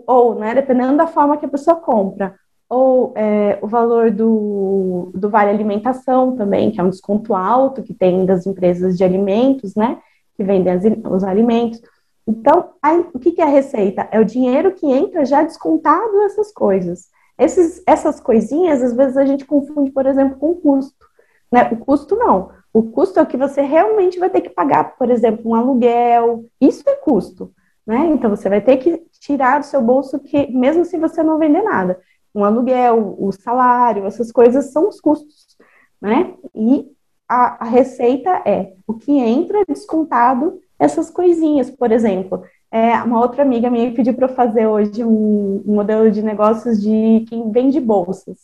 ou, 0.06 0.34
né, 0.36 0.54
dependendo 0.54 0.96
da 0.96 1.06
forma 1.06 1.36
que 1.36 1.46
a 1.46 1.48
pessoa 1.48 1.76
compra, 1.76 2.34
ou 2.68 3.12
é, 3.16 3.58
o 3.62 3.68
valor 3.68 4.10
do, 4.10 5.10
do 5.14 5.30
Vale 5.30 5.50
Alimentação 5.50 6.36
também, 6.36 6.70
que 6.70 6.80
é 6.80 6.84
um 6.84 6.90
desconto 6.90 7.34
alto 7.34 7.82
que 7.82 7.94
tem 7.94 8.26
das 8.26 8.46
empresas 8.46 8.96
de 8.96 9.04
alimentos, 9.04 9.74
né? 9.74 9.98
Que 10.36 10.42
vendem 10.42 10.72
as, 10.72 10.82
os 11.10 11.24
alimentos. 11.24 11.80
Então, 12.26 12.70
a, 12.82 12.94
o 13.14 13.18
que, 13.20 13.32
que 13.32 13.40
é 13.40 13.44
a 13.44 13.48
receita? 13.48 14.08
É 14.10 14.18
o 14.18 14.24
dinheiro 14.24 14.72
que 14.72 14.86
entra 14.86 15.24
já 15.24 15.42
descontado 15.42 16.22
essas 16.22 16.52
coisas. 16.52 17.08
Esses, 17.38 17.82
essas 17.86 18.18
coisinhas, 18.18 18.82
às 18.82 18.92
vezes, 18.92 19.16
a 19.16 19.24
gente 19.24 19.44
confunde, 19.44 19.92
por 19.92 20.06
exemplo, 20.06 20.36
com 20.36 20.50
o 20.50 20.56
custo. 20.56 21.06
Né? 21.52 21.68
O 21.70 21.76
custo 21.76 22.16
não. 22.16 22.50
O 22.72 22.82
custo 22.82 23.20
é 23.20 23.22
o 23.22 23.26
que 23.26 23.36
você 23.36 23.62
realmente 23.62 24.18
vai 24.18 24.28
ter 24.28 24.40
que 24.40 24.50
pagar, 24.50 24.96
por 24.96 25.08
exemplo, 25.08 25.50
um 25.50 25.54
aluguel. 25.54 26.44
Isso 26.60 26.82
é 26.88 26.96
custo. 26.96 27.52
Né? 27.86 28.06
Então, 28.06 28.30
você 28.30 28.48
vai 28.48 28.60
ter 28.60 28.78
que 28.78 28.98
tirar 29.20 29.60
do 29.60 29.66
seu 29.66 29.80
bolso, 29.80 30.18
que, 30.18 30.50
mesmo 30.52 30.84
se 30.84 30.98
você 30.98 31.22
não 31.22 31.38
vender 31.38 31.62
nada 31.62 32.00
um 32.36 32.44
aluguel, 32.44 33.16
o 33.18 33.32
salário, 33.32 34.04
essas 34.04 34.30
coisas 34.30 34.66
são 34.66 34.90
os 34.90 35.00
custos, 35.00 35.56
né? 35.98 36.34
E 36.54 36.86
a, 37.26 37.64
a 37.64 37.68
receita 37.68 38.42
é 38.44 38.74
o 38.86 38.92
que 38.92 39.10
entra 39.10 39.64
descontado 39.66 40.60
essas 40.78 41.10
coisinhas, 41.10 41.70
por 41.70 41.90
exemplo. 41.90 42.44
É, 42.70 43.02
uma 43.02 43.20
outra 43.20 43.42
amiga 43.42 43.70
minha 43.70 43.90
pediu 43.94 44.12
para 44.12 44.26
eu 44.26 44.34
fazer 44.34 44.66
hoje 44.66 45.02
um, 45.02 45.62
um, 45.66 45.74
modelo 45.74 46.10
de 46.10 46.22
negócios 46.22 46.82
de 46.82 47.24
quem 47.26 47.50
vende 47.50 47.80
bolsas. 47.80 48.36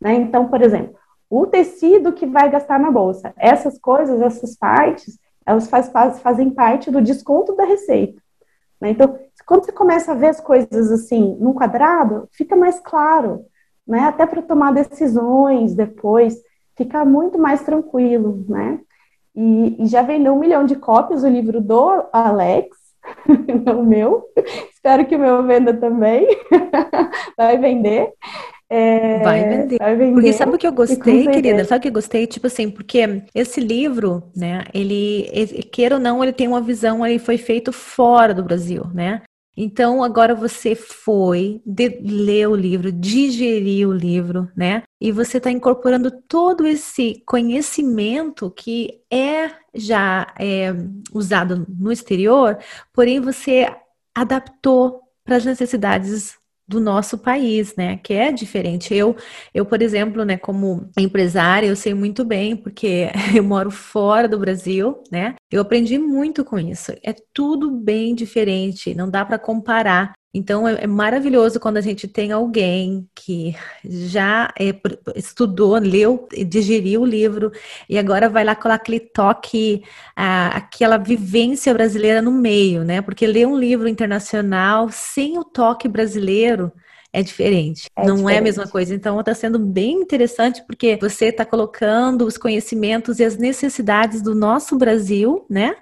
Né? 0.00 0.14
Então, 0.14 0.48
por 0.48 0.60
exemplo, 0.60 0.96
o 1.30 1.46
tecido 1.46 2.12
que 2.12 2.26
vai 2.26 2.50
gastar 2.50 2.80
na 2.80 2.90
bolsa, 2.90 3.32
essas 3.36 3.78
coisas, 3.78 4.20
essas 4.20 4.56
partes, 4.56 5.20
elas 5.46 5.68
faz, 5.68 5.88
faz, 5.88 6.18
fazem 6.18 6.50
parte 6.50 6.90
do 6.90 7.00
desconto 7.00 7.54
da 7.54 7.64
receita. 7.64 8.20
Né? 8.80 8.90
Então, 8.90 9.18
quando 9.46 9.64
você 9.64 9.72
começa 9.72 10.12
a 10.12 10.14
ver 10.14 10.28
as 10.28 10.40
coisas 10.40 10.90
assim, 10.90 11.36
num 11.40 11.52
quadrado, 11.52 12.28
fica 12.32 12.56
mais 12.56 12.80
claro, 12.80 13.44
né? 13.86 14.00
Até 14.00 14.26
para 14.26 14.42
tomar 14.42 14.72
decisões 14.72 15.74
depois, 15.74 16.36
fica 16.76 17.04
muito 17.04 17.38
mais 17.38 17.62
tranquilo, 17.62 18.44
né? 18.48 18.80
E, 19.34 19.82
e, 19.82 19.86
já 19.86 20.02
vendeu 20.02 20.34
um 20.34 20.38
milhão 20.38 20.64
de 20.64 20.76
cópias 20.76 21.22
o 21.22 21.28
livro 21.28 21.60
do 21.60 22.04
Alex, 22.12 22.76
não 23.64 23.80
o 23.82 23.86
meu. 23.86 24.24
Espero 24.72 25.06
que 25.06 25.14
o 25.14 25.18
meu 25.18 25.42
venda 25.44 25.74
também. 25.74 26.26
Vai 27.36 27.58
vender. 27.58 28.12
É, 28.68 29.18
vai, 29.20 29.48
vender. 29.48 29.78
vai, 29.78 29.96
vender. 29.96 30.12
Porque 30.14 30.32
sabe 30.32 30.54
o 30.54 30.58
que 30.58 30.66
eu 30.66 30.72
gostei, 30.72 31.26
querida? 31.28 31.64
Sabe 31.64 31.78
o 31.78 31.82
que 31.82 31.88
eu 31.88 31.92
gostei? 31.92 32.26
Tipo 32.26 32.48
assim, 32.48 32.68
porque 32.68 33.22
esse 33.34 33.60
livro, 33.60 34.24
né, 34.34 34.64
ele, 34.74 35.28
ele, 35.32 35.62
queira 35.62 35.96
ou 35.96 36.00
não, 36.00 36.22
ele 36.22 36.32
tem 36.32 36.48
uma 36.48 36.60
visão, 36.60 37.06
ele 37.06 37.18
foi 37.18 37.38
feito 37.38 37.72
fora 37.72 38.34
do 38.34 38.42
Brasil, 38.42 38.84
né? 38.92 39.22
Então, 39.56 40.04
agora 40.04 40.34
você 40.34 40.74
foi, 40.74 41.62
de, 41.64 41.88
ler 42.02 42.46
o 42.48 42.54
livro, 42.54 42.92
digerir 42.92 43.88
o 43.88 43.92
livro, 43.92 44.50
né? 44.54 44.82
E 45.00 45.10
você 45.10 45.38
está 45.38 45.50
incorporando 45.50 46.10
todo 46.10 46.66
esse 46.66 47.22
conhecimento 47.24 48.50
que 48.50 49.00
é 49.10 49.50
já 49.74 50.26
é, 50.38 50.74
usado 51.12 51.66
no 51.68 51.90
exterior, 51.90 52.58
porém 52.92 53.18
você 53.18 53.66
adaptou 54.14 55.00
para 55.24 55.36
as 55.36 55.44
necessidades 55.44 56.36
do 56.68 56.80
nosso 56.80 57.18
país, 57.18 57.74
né? 57.76 57.98
Que 57.98 58.14
é 58.14 58.32
diferente. 58.32 58.94
Eu, 58.94 59.16
eu, 59.54 59.64
por 59.64 59.80
exemplo, 59.82 60.24
né, 60.24 60.36
como 60.36 60.88
empresária, 60.98 61.66
eu 61.66 61.76
sei 61.76 61.94
muito 61.94 62.24
bem, 62.24 62.56
porque 62.56 63.10
eu 63.34 63.44
moro 63.44 63.70
fora 63.70 64.28
do 64.28 64.38
Brasil, 64.38 65.02
né? 65.10 65.34
Eu 65.50 65.62
aprendi 65.62 65.98
muito 65.98 66.44
com 66.44 66.58
isso. 66.58 66.92
É 67.02 67.14
tudo 67.32 67.70
bem 67.70 68.14
diferente, 68.14 68.94
não 68.94 69.08
dá 69.10 69.24
para 69.24 69.38
comparar. 69.38 70.12
Então 70.36 70.68
é, 70.68 70.84
é, 70.84 70.86
maravilhoso 70.86 71.58
quando 71.58 71.78
a 71.78 71.80
gente 71.80 72.06
tem 72.06 72.30
alguém 72.30 73.08
que 73.14 73.56
já 73.82 74.52
é, 74.60 74.74
estudou, 75.14 75.78
leu, 75.78 76.28
digeriu 76.46 77.00
o 77.00 77.06
livro 77.06 77.50
e 77.88 77.98
agora 77.98 78.28
vai 78.28 78.44
lá 78.44 78.54
com 78.54 78.68
aquele 78.68 79.00
toque, 79.00 79.82
a, 80.14 80.48
aquela 80.48 80.98
vivência 80.98 81.72
brasileira 81.72 82.20
no 82.20 82.30
meio, 82.30 82.84
né? 82.84 83.00
Porque 83.00 83.26
ler 83.26 83.46
um 83.46 83.58
livro 83.58 83.88
internacional 83.88 84.90
sem 84.90 85.38
o 85.38 85.44
toque 85.44 85.88
brasileiro 85.88 86.70
é 87.14 87.22
diferente. 87.22 87.88
É 87.96 88.06
não 88.06 88.16
diferente. 88.16 88.36
é 88.36 88.38
a 88.38 88.42
mesma 88.42 88.68
coisa. 88.68 88.94
Então 88.94 89.18
está 89.18 89.34
sendo 89.34 89.58
bem 89.58 90.02
interessante 90.02 90.62
porque 90.66 90.98
você 91.00 91.26
está 91.26 91.46
colocando 91.46 92.26
os 92.26 92.36
conhecimentos 92.36 93.18
e 93.20 93.24
as 93.24 93.38
necessidades 93.38 94.20
do 94.20 94.34
nosso 94.34 94.76
Brasil, 94.76 95.46
né? 95.48 95.76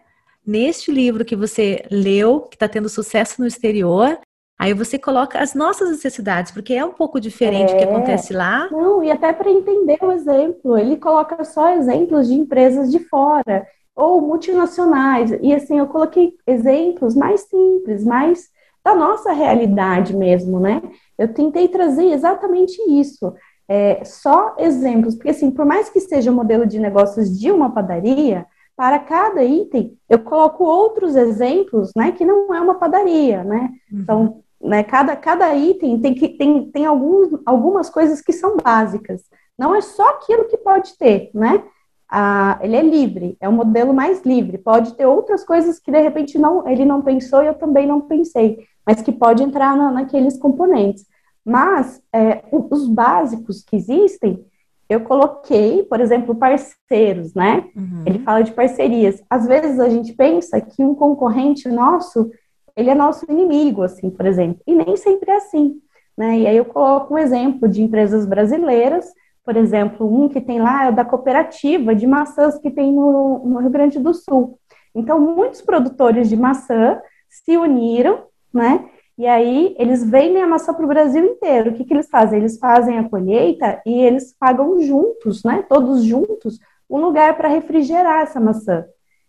Neste 0.47 0.93
livro 0.93 1.25
que 1.25 1.35
você 1.35 1.85
leu, 1.91 2.43
que 2.43 2.55
está 2.55 2.69
tendo 2.69 2.89
sucesso 2.89 3.41
no 3.41 3.49
exterior, 3.49 4.17
Aí 4.59 4.73
você 4.73 4.99
coloca 4.99 5.39
as 5.39 5.55
nossas 5.55 5.91
necessidades, 5.91 6.53
porque 6.53 6.75
é 6.75 6.85
um 6.85 6.93
pouco 6.93 7.21
diferente 7.21 7.73
o 7.73 7.77
é. 7.77 7.79
que 7.79 7.85
acontece 7.85 8.33
lá. 8.33 8.69
Não, 8.71 9.03
e 9.03 9.11
até 9.11 9.33
para 9.33 9.51
entender 9.51 9.99
o 10.01 10.13
exemplo, 10.13 10.79
ele 10.79 10.97
coloca 10.97 11.43
só 11.45 11.71
exemplos 11.71 12.29
de 12.29 12.35
empresas 12.35 12.91
de 12.91 13.01
fora 13.01 13.67
ou 13.95 14.21
multinacionais. 14.21 15.33
E 15.43 15.53
assim, 15.53 15.79
eu 15.79 15.87
coloquei 15.87 16.35
exemplos 16.47 17.15
mais 17.15 17.43
simples, 17.43 18.05
mais 18.05 18.49
da 18.85 18.95
nossa 18.95 19.33
realidade 19.33 20.15
mesmo, 20.15 20.61
né? 20.61 20.83
Eu 21.19 21.33
tentei 21.33 21.69
trazer 21.69 22.13
exatamente 22.13 22.81
isso. 22.89 23.35
É, 23.67 24.05
só 24.05 24.55
exemplos, 24.59 25.15
porque 25.15 25.31
assim, 25.31 25.51
por 25.51 25.65
mais 25.65 25.89
que 25.89 26.01
seja 26.01 26.31
o 26.31 26.35
um 26.35 26.37
modelo 26.37 26.67
de 26.67 26.79
negócios 26.79 27.39
de 27.39 27.51
uma 27.51 27.71
padaria, 27.71 28.47
para 28.77 28.99
cada 28.99 29.43
item 29.43 29.97
eu 30.09 30.19
coloco 30.19 30.65
outros 30.65 31.17
exemplos, 31.17 31.93
né, 31.97 32.13
que 32.13 32.25
não 32.25 32.55
é 32.55 32.61
uma 32.61 32.75
padaria, 32.75 33.43
né? 33.43 33.71
Uhum. 33.91 34.01
Então, 34.01 34.44
né? 34.65 34.83
Cada, 34.83 35.15
cada 35.15 35.55
item 35.55 36.01
tem, 36.01 36.15
que, 36.15 36.29
tem, 36.29 36.71
tem 36.71 36.87
alguns, 36.87 37.41
algumas 37.45 37.91
coisas 37.91 38.21
que 38.21 38.33
são 38.33 38.57
básicas. 38.57 39.23
Não 39.59 39.75
é 39.75 39.81
só 39.81 40.09
aquilo 40.11 40.47
que 40.47 40.57
pode 40.57 40.97
ter, 40.99 41.31
né? 41.35 41.63
Ah, 42.11 42.59
ele 42.63 42.77
é 42.77 42.83
livre, 42.83 43.37
é 43.41 43.49
um 43.49 43.53
modelo 43.53 43.93
mais 43.93 44.23
livre. 44.23 44.59
Pode 44.59 44.95
ter 44.95 45.07
outras 45.07 45.45
coisas 45.45 45.79
que 45.79 45.91
de 45.91 46.01
repente 46.01 46.39
não, 46.39 46.67
ele 46.69 46.85
não 46.85 47.03
pensou 47.03 47.43
e 47.43 47.47
eu 47.47 47.55
também 47.55 47.87
não 47.87 48.01
pensei, 48.01 48.59
mas 48.87 49.03
que 49.03 49.13
pode 49.13 49.43
entrar 49.43 49.77
na, 49.77 49.91
naqueles 49.91 50.39
componentes. 50.39 51.07
Mas 51.45 52.01
é, 52.13 52.43
os 52.51 52.89
básicos 52.89 53.63
que 53.63 53.77
existem, 53.77 54.45
eu 54.89 55.01
coloquei, 55.01 55.83
por 55.83 56.01
exemplo, 56.01 56.35
parceiros, 56.35 57.35
né? 57.35 57.69
Uhum. 57.77 58.03
Ele 58.07 58.19
fala 58.21 58.43
de 58.43 58.53
parcerias. 58.53 59.23
Às 59.29 59.47
vezes 59.47 59.81
a 59.81 59.89
gente 59.89 60.13
pensa 60.13 60.61
que 60.61 60.83
um 60.83 60.95
concorrente 60.95 61.69
nosso 61.69 62.31
ele 62.77 62.91
é 62.91 62.95
nosso 62.95 63.25
inimigo, 63.31 63.83
assim, 63.83 64.11
por 64.11 64.27
exemplo. 64.27 64.61
E 64.67 64.75
nem 64.75 64.97
sempre 64.97 65.31
é 65.31 65.37
assim, 65.37 65.81
né? 66.17 66.39
E 66.39 66.47
aí 66.47 66.57
eu 66.57 66.65
coloco 66.65 67.15
um 67.15 67.19
exemplo 67.19 67.69
de 67.69 67.83
empresas 67.83 68.27
brasileiras, 68.27 69.13
por 69.45 69.57
exemplo, 69.57 70.07
um 70.07 70.29
que 70.29 70.41
tem 70.41 70.61
lá 70.61 70.87
é 70.87 70.93
da 70.93 71.05
cooperativa 71.05 71.95
de 71.95 72.07
maçãs 72.07 72.59
que 72.59 72.71
tem 72.71 72.93
no, 72.93 73.41
no 73.45 73.59
Rio 73.59 73.71
Grande 73.71 73.99
do 73.99 74.15
Sul. 74.15 74.59
Então, 74.95 75.21
muitos 75.21 75.61
produtores 75.61 76.29
de 76.29 76.37
maçã 76.37 77.01
se 77.29 77.57
uniram, 77.57 78.25
né? 78.53 78.89
E 79.17 79.27
aí 79.27 79.77
eles 79.79 80.03
vendem 80.03 80.43
a 80.43 80.47
maçã 80.47 80.73
para 80.73 80.85
o 80.85 80.89
Brasil 80.89 81.25
inteiro. 81.25 81.71
O 81.71 81.75
que, 81.75 81.85
que 81.85 81.95
eles 81.95 82.09
fazem? 82.09 82.39
Eles 82.39 82.59
fazem 82.59 82.99
a 82.99 83.09
colheita 83.09 83.81
e 83.87 83.93
eles 83.93 84.35
pagam 84.39 84.81
juntos, 84.81 85.45
né? 85.45 85.65
Todos 85.69 86.05
juntos, 86.05 86.59
um 86.89 86.99
lugar 86.99 87.37
para 87.37 87.49
refrigerar 87.49 88.23
essa 88.23 88.41
maçã. 88.41 88.85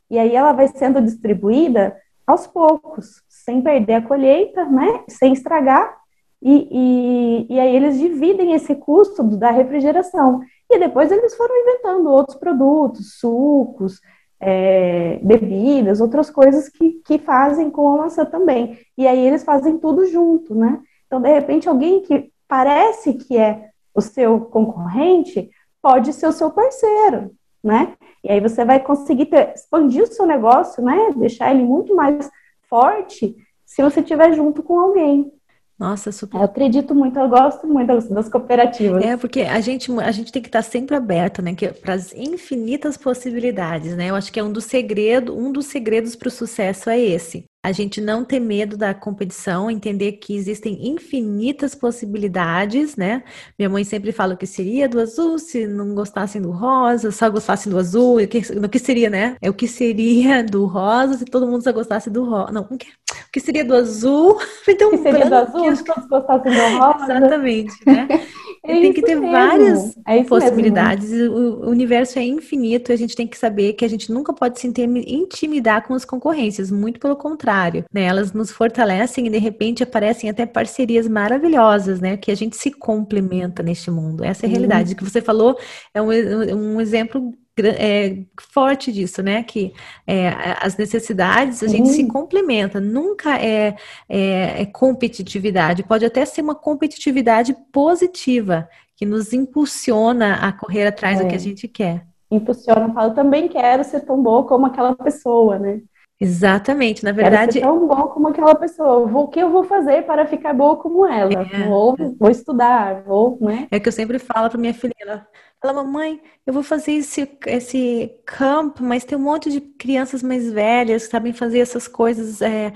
E 0.10 0.18
aí 0.18 0.36
ela 0.36 0.54
vai 0.54 0.68
sendo 0.68 1.02
distribuída 1.02 1.96
aos 2.26 2.48
poucos, 2.48 3.22
sem 3.46 3.62
perder 3.62 3.94
a 3.94 4.02
colheita, 4.02 4.66
né? 4.66 5.04
Sem 5.08 5.34
estragar. 5.34 5.96
E, 6.42 6.68
e, 6.72 7.54
e 7.54 7.60
aí 7.60 7.76
eles 7.76 7.98
dividem 7.98 8.54
esse 8.54 8.76
custo 8.76 9.24
da 9.24 9.52
refrigeração. 9.52 10.42
E 10.70 10.80
depois 10.80 11.12
eles 11.12 11.36
foram 11.36 11.56
inventando 11.56 12.10
outros 12.10 12.38
produtos, 12.38 13.20
sucos, 13.20 14.02
é, 14.40 15.20
bebidas, 15.24 16.02
outras 16.02 16.30
coisas 16.30 16.68
que, 16.68 17.02
que 17.06 17.20
fazem 17.20 17.70
com 17.70 17.88
a 17.94 17.98
maçã 17.98 18.26
também. 18.26 18.80
E 18.98 19.08
aí 19.08 19.20
eles 19.20 19.44
fazem 19.44 19.78
tudo 19.78 20.08
junto, 20.08 20.56
né? 20.56 20.82
Então, 21.06 21.22
de 21.22 21.32
repente, 21.32 21.70
alguém 21.70 22.02
que 22.02 22.32
parece 22.48 23.14
que 23.14 23.38
é 23.38 23.70
o 23.94 24.02
seu 24.02 24.42
concorrente 24.42 25.50
pode 25.82 26.14
ser 26.14 26.28
o 26.28 26.32
seu 26.32 26.50
parceiro, 26.50 27.32
né? 27.64 27.94
E 28.24 28.32
aí 28.32 28.40
você 28.40 28.66
vai 28.66 28.80
conseguir 28.80 29.28
ter, 29.28 29.54
expandir 29.54 30.04
o 30.04 30.08
seu 30.08 30.26
negócio, 30.26 30.84
né? 30.84 31.12
Deixar 31.16 31.54
ele 31.54 31.64
muito 31.64 31.96
mais 31.96 32.30
forte 32.76 33.34
se 33.66 33.82
você 33.82 34.02
estiver 34.02 34.34
junto 34.34 34.62
com 34.62 34.78
alguém. 34.78 35.32
Nossa, 35.78 36.10
super. 36.10 36.38
Eu 36.38 36.44
acredito 36.44 36.96
muito, 36.96 37.20
eu 37.20 37.28
gosto 37.28 37.68
muito 37.68 37.88
das 38.10 38.30
cooperativas. 38.30 39.04
É, 39.04 39.18
porque 39.18 39.42
a 39.42 39.60
gente, 39.60 39.92
a 40.00 40.12
gente 40.12 40.32
tem 40.32 40.42
que 40.42 40.48
estar 40.48 40.62
sempre 40.62 40.96
aberto, 40.96 41.42
né? 41.42 41.54
Para 41.82 41.94
as 41.94 42.14
infinitas 42.14 42.96
possibilidades, 42.96 43.96
né? 43.96 44.10
Eu 44.10 44.16
acho 44.16 44.32
que 44.32 44.40
é 44.40 44.44
um 44.44 44.52
dos 44.52 44.64
segredos, 44.64 45.36
um 45.36 45.52
dos 45.52 45.66
segredos 45.66 46.16
para 46.16 46.30
o 46.30 46.32
sucesso 46.32 46.90
é 46.90 47.00
esse. 47.00 47.44
A 47.66 47.72
gente 47.72 48.00
não 48.00 48.24
ter 48.24 48.40
medo 48.40 48.78
da 48.78 48.94
competição, 48.94 49.72
entender 49.72 50.14
que 50.14 50.36
existem 50.36 50.88
infinitas 50.88 51.76
possibilidades, 51.76 52.96
né? 52.96 53.24
Minha 53.58 53.70
mãe 53.70 53.84
sempre 53.84 54.12
fala 54.12 54.36
o 54.36 54.38
que 54.38 54.46
seria 54.46 54.88
do 54.88 55.00
azul 55.00 55.38
se 55.40 55.66
não 55.68 55.94
gostassem 55.94 56.42
do 56.42 56.52
rosa, 56.52 57.12
só 57.12 57.30
gostassem 57.30 57.72
do 57.72 57.80
azul, 57.80 58.22
o 58.22 58.28
que, 58.28 58.40
que 58.70 58.80
seria, 58.80 59.10
né? 59.10 59.36
É 59.42 59.50
o 59.50 59.54
que 59.54 59.68
seria 59.68 60.44
do 60.44 60.66
rosa 60.66 61.18
se 61.18 61.26
todo 61.26 61.48
mundo 61.48 61.64
só 61.64 61.74
gostasse 61.74 62.10
do 62.10 62.24
rosa. 62.24 62.52
Não, 62.52 62.62
o 62.62 62.78
que, 62.78 62.88
o 62.88 63.05
que 63.36 63.42
seria 63.42 63.66
do 63.66 63.76
azul, 63.76 64.38
um 64.66 64.90
que 64.92 64.98
seria 65.00 65.26
do 65.26 65.36
azul, 65.36 65.76
se 65.76 65.84
todos 65.84 66.08
gostassem 66.08 66.54
do 66.54 66.78
rosa. 66.78 67.04
Exatamente, 67.04 67.76
né? 67.86 68.08
É 68.68 68.82
tem 68.82 68.94
que 68.94 69.02
ter 69.04 69.14
mesmo. 69.14 69.32
várias 69.32 69.96
é 70.08 70.24
possibilidades. 70.24 71.12
Mesmo. 71.12 71.36
O 71.36 71.70
universo 71.70 72.18
é 72.18 72.24
infinito 72.24 72.92
e 72.92 72.94
a 72.94 72.98
gente 72.98 73.16
tem 73.16 73.28
que 73.28 73.38
saber 73.38 73.74
que 73.74 73.86
a 73.86 73.88
gente 73.88 74.12
nunca 74.12 74.34
pode 74.34 74.60
se 74.60 74.68
intimidar 74.68 75.86
com 75.86 75.94
as 75.94 76.04
concorrências, 76.04 76.72
muito 76.72 77.00
pelo 77.00 77.16
contrário, 77.16 77.86
né? 77.94 78.06
Elas 78.06 78.34
nos 78.34 78.50
fortalecem 78.50 79.28
e 79.28 79.30
de 79.30 79.38
repente 79.38 79.84
aparecem 79.84 80.32
até 80.32 80.48
parcerias 80.48 81.08
maravilhosas, 81.08 82.02
né? 82.02 82.18
Que 82.18 82.32
a 82.32 82.36
gente 82.36 82.58
se 82.58 82.72
complementa 82.72 83.62
neste 83.62 83.92
mundo. 83.92 84.24
Essa 84.24 84.48
é 84.48 84.48
a 84.48 84.50
realidade. 84.50 84.94
O 84.94 84.96
que 84.96 85.04
você 85.04 85.22
falou 85.22 85.56
é 85.94 86.02
um, 86.02 86.08
um 86.08 86.82
exemplo 86.82 87.36
é, 87.64 88.18
forte 88.52 88.92
disso, 88.92 89.22
né? 89.22 89.44
Que 89.44 89.74
é, 90.06 90.30
as 90.62 90.76
necessidades 90.78 91.64
a 91.64 91.68
gente 91.68 91.90
se 91.90 92.06
complementa, 92.08 92.80
nunca 92.80 93.40
é, 93.40 93.76
é, 94.10 94.62
é, 94.62 94.66
competitividade, 94.66 95.84
pode 95.84 96.06
até 96.06 96.26
ser 96.26 96.42
uma 96.42 96.56
competitividade 96.56 97.56
positiva 97.72 98.68
que 98.96 99.06
nos 99.06 99.34
impulsiona 99.34 100.36
a 100.36 100.52
correr 100.52 100.88
atrás 100.88 101.20
do 101.20 101.28
que 101.28 101.34
a 101.34 101.38
é. 101.38 101.40
gente 101.40 101.68
quer. 101.68 102.06
Impulsiona, 102.32 102.94
fala, 102.94 103.14
também 103.14 103.48
quero 103.48 103.84
ser 103.84 104.02
tão 104.02 104.22
boa 104.22 104.46
como 104.46 104.66
aquela 104.66 104.96
pessoa, 104.96 105.60
né? 105.60 105.82
Exatamente, 106.20 107.04
na 107.04 107.12
verdade. 107.12 107.54
Quero 107.54 107.54
ser 107.54 107.62
tão 107.62 107.88
bom 107.88 108.08
como 108.08 108.30
aquela 108.30 108.56
pessoa. 108.56 109.06
O 109.06 109.28
que 109.28 109.40
eu 109.40 109.50
vou 109.50 109.66
fazer 109.66 110.06
para 110.06 110.26
ficar 110.26 110.54
boa 110.54 110.78
como 110.78 111.06
ela? 111.06 111.32
É. 111.34 111.68
Vou, 111.68 111.96
vou 112.18 112.30
estudar, 112.32 113.04
vou, 113.04 113.38
né? 113.42 113.68
É 113.70 113.80
que 113.80 113.90
eu 113.90 113.92
sempre 113.92 114.18
falo 114.18 114.50
para 114.50 114.58
minha 114.58 114.74
filha, 114.74 115.28
ela, 115.68 115.84
mamãe, 115.84 116.22
eu 116.46 116.54
vou 116.54 116.64
fazer 116.64 116.94
esse, 116.94 117.30
esse 117.48 118.12
camp, 118.26 118.80
mas 118.80 119.04
tem 119.04 119.18
um 119.18 119.22
monte 119.22 119.52
de 119.52 119.62
crianças 119.62 120.22
mais 120.24 120.52
velhas 120.52 121.06
que 121.06 121.12
sabem 121.12 121.34
fazer 121.34 121.60
essas 121.60 121.88
coisas 121.88 122.42
é, 122.42 122.74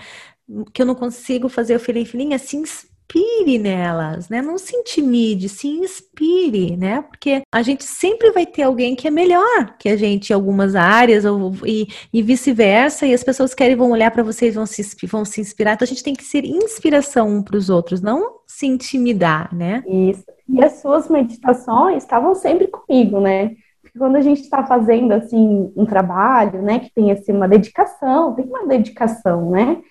que 0.74 0.82
eu 0.82 0.86
não 0.86 0.96
consigo 0.96 1.50
fazer. 1.50 1.76
Eu 1.76 1.80
falei, 1.80 2.06
filhinha, 2.06 2.38
se 2.40 2.58
inspire 2.58 3.58
nelas, 3.58 4.30
né? 4.30 4.42
Não 4.42 4.58
se 4.58 4.76
intimide, 4.76 5.50
se 5.50 5.68
inspire, 5.68 6.78
né? 6.78 7.02
Porque 7.02 7.42
a 7.52 7.62
gente 7.62 7.84
sempre 7.84 8.32
vai 8.32 8.46
ter 8.46 8.64
alguém 8.64 8.96
que 8.96 9.08
é 9.08 9.12
melhor 9.12 9.78
que 9.80 9.90
a 9.90 9.98
gente 9.98 10.30
em 10.30 10.34
algumas 10.34 10.76
áreas 10.76 11.26
ou, 11.26 11.54
e, 11.66 11.88
e 12.14 12.22
vice-versa, 12.22 13.06
e 13.06 13.14
as 13.14 13.24
pessoas 13.24 13.54
querem 13.54 13.76
vão 13.76 13.92
olhar 13.92 14.12
para 14.12 14.24
vocês 14.24 14.56
vão 14.56 14.66
se 14.66 14.84
vão 15.08 15.26
se 15.26 15.42
inspirar. 15.42 15.74
Então 15.74 15.86
a 15.86 15.90
gente 15.90 16.04
tem 16.04 16.16
que 16.16 16.24
ser 16.24 16.46
inspiração 16.46 17.30
um 17.30 17.42
para 17.42 17.58
os 17.58 17.70
outros, 17.70 18.02
não 18.02 18.40
se 18.48 18.66
intimidar, 18.68 19.56
né? 19.56 19.84
Isso. 19.88 20.24
E 20.50 20.64
as 20.64 20.74
suas 20.82 21.08
meditações 21.08 22.04
estavam 22.04 22.34
sempre 22.34 22.68
comigo, 22.68 23.20
né? 23.20 23.56
Porque 23.82 23.98
quando 23.98 24.16
a 24.16 24.22
gente 24.22 24.42
está 24.42 24.66
fazendo 24.66 25.12
assim 25.12 25.72
um 25.76 25.86
trabalho, 25.86 26.62
né, 26.62 26.80
que 26.80 26.94
tem 26.94 27.12
assim 27.12 27.32
uma 27.32 27.48
dedicação, 27.48 28.34
tem 28.34 28.46
uma 28.46 28.66
dedicação, 28.68 29.52
né? 29.52 29.82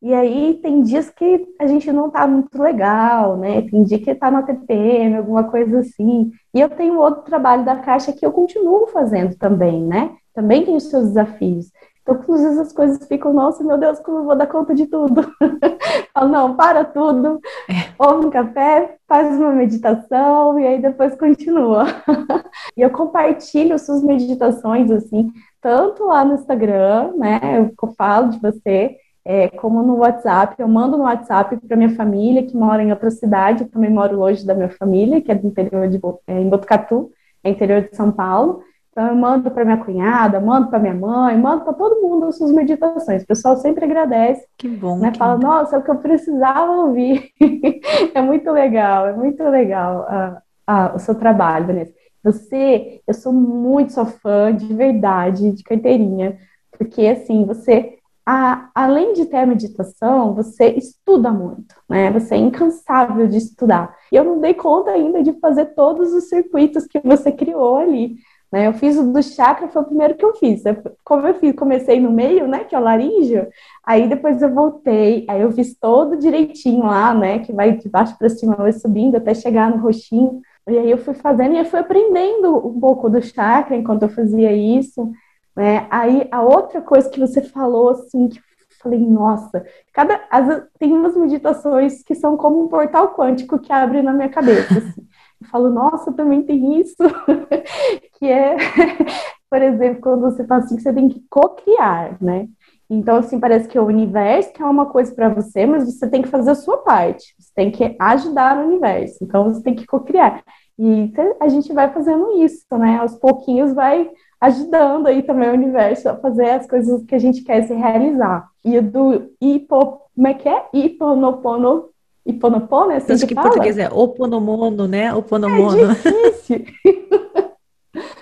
E 0.00 0.14
aí 0.14 0.58
tem 0.62 0.82
dias 0.82 1.10
que 1.10 1.46
a 1.58 1.66
gente 1.66 1.90
não 1.90 2.08
tá 2.08 2.26
muito 2.26 2.60
legal, 2.60 3.36
né? 3.36 3.62
Tem 3.62 3.82
dia 3.82 3.98
que 3.98 4.14
tá 4.14 4.30
na 4.30 4.42
TPM, 4.42 5.16
alguma 5.16 5.44
coisa 5.44 5.80
assim. 5.80 6.30
E 6.54 6.60
eu 6.60 6.68
tenho 6.70 6.98
outro 6.98 7.22
trabalho 7.22 7.64
da 7.64 7.76
Caixa 7.76 8.12
que 8.12 8.24
eu 8.24 8.30
continuo 8.30 8.86
fazendo 8.88 9.36
também, 9.36 9.82
né? 9.82 10.16
Também 10.32 10.64
tem 10.64 10.76
os 10.76 10.84
seus 10.84 11.08
desafios. 11.08 11.72
Então, 12.08 12.34
às 12.34 12.42
vezes 12.42 12.58
as 12.58 12.72
coisas 12.72 13.06
ficam, 13.06 13.34
nossa, 13.34 13.62
meu 13.62 13.76
Deus, 13.76 14.00
como 14.00 14.18
eu 14.18 14.24
vou 14.24 14.34
dar 14.34 14.46
conta 14.46 14.74
de 14.74 14.86
tudo? 14.86 15.22
Falo, 16.14 16.28
não, 16.30 16.56
para 16.56 16.82
tudo, 16.84 17.38
é. 17.68 17.92
ouve 17.98 18.26
um 18.26 18.30
café, 18.30 18.96
faz 19.06 19.36
uma 19.36 19.52
meditação 19.52 20.58
e 20.58 20.66
aí 20.66 20.80
depois 20.80 21.14
continua. 21.14 21.84
e 22.74 22.80
eu 22.80 22.90
compartilho 22.90 23.78
suas 23.78 24.02
meditações, 24.02 24.90
assim, 24.90 25.30
tanto 25.60 26.06
lá 26.06 26.24
no 26.24 26.34
Instagram, 26.34 27.12
né? 27.16 27.40
Eu 27.58 27.92
falo 27.92 28.30
de 28.30 28.38
você, 28.40 28.96
é, 29.24 29.48
como 29.48 29.82
no 29.82 29.96
WhatsApp. 29.96 30.54
Eu 30.58 30.68
mando 30.68 30.96
no 30.96 31.04
WhatsApp 31.04 31.58
para 31.58 31.76
minha 31.76 31.94
família, 31.94 32.46
que 32.46 32.56
mora 32.56 32.82
em 32.82 32.90
outra 32.90 33.10
cidade, 33.10 33.64
eu 33.64 33.70
também 33.70 33.90
moro 33.90 34.18
longe 34.18 34.46
da 34.46 34.54
minha 34.54 34.70
família, 34.70 35.20
que 35.20 35.30
é 35.30 35.34
do 35.34 35.46
interior 35.46 35.86
de 35.88 36.00
é, 36.26 36.40
em 36.40 36.48
Botucatu, 36.48 37.10
é 37.44 37.50
interior 37.50 37.82
de 37.82 37.94
São 37.94 38.10
Paulo. 38.10 38.62
Então 38.90 39.06
eu 39.06 39.14
mando 39.14 39.50
para 39.50 39.64
minha 39.64 39.76
cunhada, 39.76 40.40
mando 40.40 40.68
para 40.68 40.78
minha 40.78 40.94
mãe, 40.94 41.36
mando 41.36 41.64
para 41.64 41.72
todo 41.72 42.00
mundo 42.00 42.26
as 42.26 42.36
suas 42.36 42.52
meditações. 42.52 43.22
O 43.22 43.26
pessoal 43.26 43.56
sempre 43.56 43.84
agradece. 43.84 44.46
Que 44.56 44.68
bom. 44.68 44.98
Né? 44.98 45.10
Que 45.10 45.18
Fala, 45.18 45.38
nossa, 45.38 45.76
é 45.76 45.78
o 45.78 45.82
que 45.82 45.90
eu 45.90 45.96
precisava 45.96 46.72
ouvir. 46.72 47.30
é 48.14 48.20
muito 48.20 48.50
legal, 48.50 49.06
é 49.08 49.12
muito 49.12 49.42
legal 49.44 50.06
uh, 50.08 50.72
uh, 50.72 50.96
o 50.96 50.98
seu 50.98 51.14
trabalho, 51.14 51.66
Vanessa. 51.66 51.92
Você, 52.24 53.00
eu 53.06 53.14
sou 53.14 53.32
muito 53.32 53.92
sua 53.92 54.06
fã 54.06 54.54
de 54.54 54.74
verdade, 54.74 55.52
de 55.52 55.62
carteirinha, 55.62 56.36
porque 56.76 57.06
assim, 57.06 57.44
você 57.44 57.98
a, 58.30 58.68
além 58.74 59.14
de 59.14 59.24
ter 59.24 59.38
a 59.38 59.46
meditação, 59.46 60.34
você 60.34 60.68
estuda 60.72 61.30
muito, 61.30 61.74
né? 61.88 62.10
Você 62.10 62.34
é 62.34 62.36
incansável 62.36 63.26
de 63.26 63.38
estudar. 63.38 63.96
E 64.12 64.16
eu 64.16 64.22
não 64.22 64.38
dei 64.38 64.52
conta 64.52 64.90
ainda 64.90 65.22
de 65.22 65.32
fazer 65.40 65.74
todos 65.74 66.12
os 66.12 66.28
circuitos 66.28 66.86
que 66.86 67.00
você 67.00 67.32
criou 67.32 67.78
ali. 67.78 68.16
Né? 68.50 68.66
Eu 68.66 68.72
fiz 68.72 68.96
o 68.96 69.12
do 69.12 69.22
chakra, 69.22 69.68
foi 69.68 69.82
o 69.82 69.86
primeiro 69.86 70.14
que 70.14 70.24
eu 70.24 70.34
fiz. 70.34 70.62
Como 71.04 71.26
eu 71.26 71.34
fiz, 71.34 71.54
comecei 71.54 72.00
no 72.00 72.10
meio, 72.10 72.48
né? 72.48 72.64
Que 72.64 72.74
é 72.74 72.78
o 72.78 72.82
laríngeo, 72.82 73.46
aí 73.84 74.08
depois 74.08 74.40
eu 74.40 74.52
voltei, 74.52 75.26
aí 75.28 75.40
eu 75.42 75.52
fiz 75.52 75.74
todo 75.78 76.16
direitinho 76.16 76.84
lá, 76.84 77.12
né? 77.14 77.40
Que 77.40 77.52
vai 77.52 77.72
de 77.76 77.88
baixo 77.88 78.16
para 78.18 78.28
cima, 78.28 78.56
vai 78.56 78.72
subindo 78.72 79.16
até 79.16 79.34
chegar 79.34 79.70
no 79.70 79.82
roxinho. 79.82 80.40
E 80.68 80.78
aí 80.78 80.90
eu 80.90 80.98
fui 80.98 81.14
fazendo 81.14 81.54
e 81.54 81.58
eu 81.58 81.64
fui 81.64 81.78
aprendendo 81.78 82.56
um 82.66 82.78
pouco 82.80 83.08
do 83.08 83.22
chakra 83.22 83.76
enquanto 83.76 84.02
eu 84.02 84.08
fazia 84.08 84.52
isso. 84.52 85.10
Né? 85.56 85.86
Aí 85.90 86.28
a 86.30 86.42
outra 86.42 86.80
coisa 86.80 87.08
que 87.08 87.18
você 87.18 87.40
falou, 87.40 87.90
assim, 87.90 88.28
que 88.28 88.40
falei, 88.80 89.00
nossa, 89.00 89.64
cada, 89.92 90.20
as, 90.30 90.62
tem 90.78 90.92
umas 90.92 91.16
meditações 91.16 92.02
que 92.02 92.14
são 92.14 92.36
como 92.36 92.64
um 92.64 92.68
portal 92.68 93.14
quântico 93.14 93.58
que 93.58 93.72
abre 93.72 94.02
na 94.02 94.12
minha 94.12 94.28
cabeça. 94.28 94.78
Assim. 94.78 95.06
Eu 95.40 95.48
falo, 95.48 95.70
nossa, 95.70 96.12
também 96.12 96.42
tem 96.42 96.80
isso, 96.80 96.96
que 98.18 98.26
é, 98.26 98.56
por 99.50 99.62
exemplo, 99.62 100.00
quando 100.02 100.22
você 100.22 100.44
fala 100.44 100.62
assim, 100.62 100.76
que 100.76 100.82
você 100.82 100.92
tem 100.92 101.08
que 101.08 101.22
co-criar, 101.30 102.16
né? 102.20 102.48
Então, 102.90 103.16
assim, 103.16 103.38
parece 103.38 103.68
que 103.68 103.78
o 103.78 103.84
universo 103.84 104.52
quer 104.52 104.64
uma 104.64 104.86
coisa 104.86 105.14
para 105.14 105.28
você, 105.28 105.66
mas 105.66 105.84
você 105.84 106.08
tem 106.08 106.22
que 106.22 106.28
fazer 106.28 106.52
a 106.52 106.54
sua 106.54 106.78
parte. 106.78 107.34
Você 107.38 107.50
tem 107.54 107.70
que 107.70 107.94
ajudar 107.98 108.56
no 108.56 108.66
universo. 108.66 109.18
Então, 109.22 109.44
você 109.44 109.62
tem 109.62 109.74
que 109.74 109.86
co-criar. 109.86 110.42
E 110.78 111.12
a 111.38 111.48
gente 111.48 111.72
vai 111.72 111.92
fazendo 111.92 112.42
isso, 112.42 112.64
né? 112.72 112.98
Aos 112.98 113.14
pouquinhos 113.16 113.74
vai 113.74 114.08
ajudando 114.40 115.08
aí 115.08 115.22
também 115.22 115.50
o 115.50 115.54
universo 115.54 116.08
a 116.08 116.16
fazer 116.16 116.50
as 116.50 116.66
coisas 116.66 117.04
que 117.04 117.14
a 117.14 117.18
gente 117.18 117.42
quer 117.42 117.66
se 117.66 117.74
realizar. 117.74 118.48
E 118.64 118.80
do 118.80 119.32
hipo, 119.40 120.00
como 120.14 120.28
é 120.28 120.34
que 120.34 120.48
é? 120.48 120.64
Hiponopono, 120.72 121.90
hiponopono, 122.24 122.92
é 122.92 122.96
assim 122.96 123.12
Acho 123.12 123.26
que, 123.26 123.34
em 123.34 123.36
português 123.36 123.76
é 123.76 123.90
oponomono, 123.90 124.86
né? 124.86 125.12
Oponomono. 125.12 125.90
É 125.90 125.94
difícil. 125.94 126.64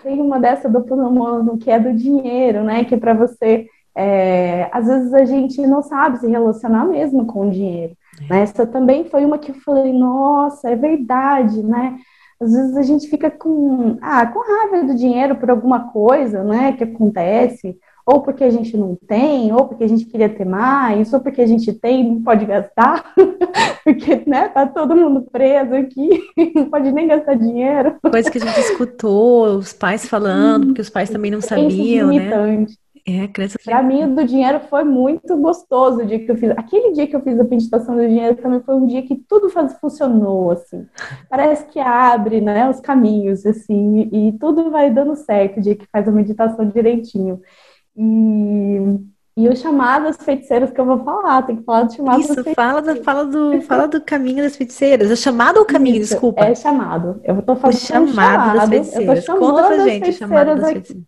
Tem 0.06 0.20
uma 0.20 0.38
dessa 0.38 0.68
do 0.68 0.78
oponomono 0.78 1.58
que 1.58 1.68
é 1.68 1.80
do 1.80 1.92
dinheiro, 1.92 2.62
né? 2.62 2.84
Que 2.84 2.94
é 2.94 2.96
para 2.96 3.12
você... 3.12 3.66
É, 3.92 4.68
às 4.70 4.86
vezes 4.86 5.12
a 5.12 5.24
gente 5.24 5.60
não 5.66 5.82
sabe 5.82 6.18
se 6.18 6.28
relacionar 6.28 6.84
mesmo 6.84 7.26
com 7.26 7.48
o 7.48 7.50
dinheiro. 7.50 7.96
É. 8.22 8.32
Né? 8.32 8.42
Essa 8.42 8.64
também 8.64 9.06
foi 9.06 9.24
uma 9.24 9.36
que 9.36 9.50
eu 9.50 9.56
falei, 9.56 9.92
nossa, 9.92 10.70
é 10.70 10.76
verdade, 10.76 11.60
né? 11.60 11.98
às 12.40 12.52
vezes 12.52 12.76
a 12.76 12.82
gente 12.82 13.08
fica 13.08 13.30
com, 13.30 13.98
ah, 14.00 14.26
com 14.26 14.38
raiva 14.38 14.86
do 14.86 14.94
dinheiro 14.94 15.34
por 15.34 15.50
alguma 15.50 15.90
coisa, 15.90 16.44
né, 16.44 16.72
que 16.72 16.84
acontece, 16.84 17.76
ou 18.06 18.20
porque 18.20 18.44
a 18.44 18.50
gente 18.50 18.76
não 18.76 18.96
tem, 19.08 19.52
ou 19.52 19.66
porque 19.66 19.82
a 19.82 19.88
gente 19.88 20.04
queria 20.04 20.28
ter 20.28 20.44
mais, 20.44 21.12
ou 21.12 21.18
porque 21.18 21.42
a 21.42 21.46
gente 21.46 21.72
tem 21.72 22.02
e 22.02 22.08
não 22.08 22.22
pode 22.22 22.46
gastar, 22.46 23.12
porque, 23.82 24.22
né, 24.24 24.48
tá 24.48 24.64
todo 24.64 24.94
mundo 24.94 25.26
preso 25.30 25.74
aqui, 25.74 26.22
não 26.54 26.70
pode 26.70 26.92
nem 26.92 27.08
gastar 27.08 27.34
dinheiro. 27.34 27.96
Coisa 28.00 28.30
que 28.30 28.38
a 28.38 28.46
gente 28.46 28.60
escutou, 28.60 29.56
os 29.56 29.72
pais 29.72 30.06
falando, 30.06 30.66
porque 30.68 30.80
os 30.80 30.90
pais 30.90 31.10
também 31.10 31.32
não 31.32 31.40
sabiam, 31.40 32.12
né? 32.12 32.66
É, 33.08 33.28
crença 33.28 33.56
Para 33.64 33.84
mim, 33.84 34.02
o 34.02 34.16
do 34.16 34.24
dinheiro 34.24 34.58
foi 34.68 34.82
muito 34.82 35.36
gostoso 35.36 36.00
o 36.00 36.04
dia 36.04 36.18
que 36.18 36.28
eu 36.28 36.36
fiz. 36.36 36.50
Aquele 36.50 36.90
dia 36.90 37.06
que 37.06 37.14
eu 37.14 37.22
fiz 37.22 37.38
a 37.38 37.44
meditação 37.44 37.94
do 37.94 38.02
dinheiro 38.02 38.34
também 38.34 38.60
foi 38.60 38.74
um 38.74 38.84
dia 38.84 39.00
que 39.02 39.14
tudo 39.14 39.48
faz, 39.48 39.78
funcionou, 39.78 40.50
assim. 40.50 40.84
Parece 41.30 41.66
que 41.66 41.78
abre, 41.78 42.40
né, 42.40 42.68
os 42.68 42.80
caminhos, 42.80 43.46
assim, 43.46 44.08
e 44.12 44.32
tudo 44.40 44.72
vai 44.72 44.90
dando 44.90 45.14
certo 45.14 45.58
o 45.58 45.60
dia 45.60 45.76
que 45.76 45.86
faz 45.86 46.08
a 46.08 46.10
meditação 46.10 46.68
direitinho. 46.68 47.40
E, 47.96 48.78
e 49.36 49.48
o 49.48 49.56
chamado 49.56 50.04
das 50.04 50.16
feiticeiras 50.16 50.70
que 50.70 50.80
eu 50.80 50.84
vou 50.84 51.02
falar, 51.02 51.42
tem 51.42 51.56
que 51.56 51.62
falar 51.64 51.84
do 51.84 51.94
chamado 51.94 52.20
Isso, 52.20 52.42
das 52.42 52.54
fala 52.54 52.82
do, 52.82 53.02
fala, 53.02 53.24
do, 53.24 53.62
fala 53.62 53.88
do 53.88 54.00
caminho 54.00 54.42
das 54.42 54.56
feiticeiras. 54.56 55.10
É 55.10 55.16
chamado 55.16 55.58
ou 55.58 55.64
caminho, 55.64 56.00
Isso, 56.00 56.12
desculpa? 56.12 56.44
É 56.44 56.54
chamado. 56.54 57.20
Eu 57.24 57.40
tô 57.42 57.56
fazendo 57.56 58.04
o 58.04 58.08
chamado, 58.08 58.14
chamado 58.14 58.56
das 58.56 58.68
feiticeiras. 58.68 59.26
Conta 59.26 59.66
pra 59.66 59.78
gente 59.88 60.10
o 60.10 60.12
chamado 60.12 60.56
das 60.56 60.72
feiticeiras. 60.72 61.06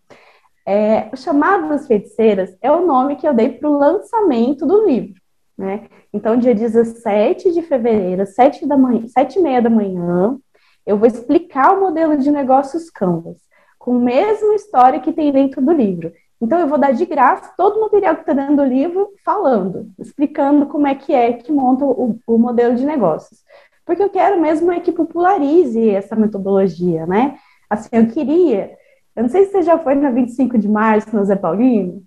É, 0.67 1.09
o 1.11 1.17
chamado 1.17 1.69
das 1.69 1.87
feiticeiras 1.87 2.55
é 2.61 2.71
o 2.71 2.85
nome 2.85 3.15
que 3.15 3.27
eu 3.27 3.33
dei 3.33 3.49
para 3.49 3.69
o 3.69 3.77
lançamento 3.77 4.65
do 4.65 4.85
livro. 4.85 5.19
Né? 5.57 5.87
Então, 6.13 6.37
dia 6.37 6.55
17 6.55 7.51
de 7.51 7.61
fevereiro, 7.61 8.25
7 8.25 8.65
da 8.65 8.77
manhã, 8.77 9.07
7 9.07 9.39
e 9.39 9.41
meia 9.41 9.61
da 9.61 9.69
manhã, 9.69 10.37
eu 10.85 10.97
vou 10.97 11.07
explicar 11.07 11.73
o 11.73 11.81
modelo 11.81 12.17
de 12.17 12.31
negócios 12.31 12.89
Canvas, 12.89 13.37
com 13.77 13.95
a 13.95 13.99
mesma 13.99 14.55
história 14.55 14.99
que 14.99 15.11
tem 15.11 15.31
dentro 15.31 15.61
do 15.61 15.71
livro. 15.71 16.13
Então, 16.41 16.59
eu 16.59 16.67
vou 16.67 16.77
dar 16.77 16.93
de 16.93 17.05
graça 17.05 17.51
todo 17.57 17.77
o 17.77 17.81
material 17.81 18.15
que 18.15 18.21
está 18.21 18.33
dentro 18.33 18.55
do 18.55 18.63
livro, 18.63 19.09
falando, 19.25 19.91
explicando 19.99 20.65
como 20.67 20.87
é 20.87 20.95
que 20.95 21.13
é 21.13 21.33
que 21.33 21.51
monta 21.51 21.83
o, 21.83 22.17
o 22.25 22.37
modelo 22.37 22.75
de 22.75 22.85
negócios. 22.85 23.43
Porque 23.85 24.03
eu 24.03 24.09
quero 24.09 24.39
mesmo 24.39 24.71
é 24.71 24.79
que 24.79 24.91
popularize 24.91 25.89
essa 25.89 26.15
metodologia, 26.15 27.05
né? 27.05 27.37
Assim, 27.69 27.89
eu 27.91 28.07
queria. 28.07 28.71
Eu 29.15 29.23
não 29.23 29.29
sei 29.29 29.45
se 29.45 29.51
você 29.51 29.63
já 29.63 29.77
foi 29.77 29.95
na 29.95 30.11
25 30.11 30.57
de 30.57 30.69
março, 30.69 31.13
no 31.13 31.25
Zé 31.25 31.35
Paulino, 31.35 32.03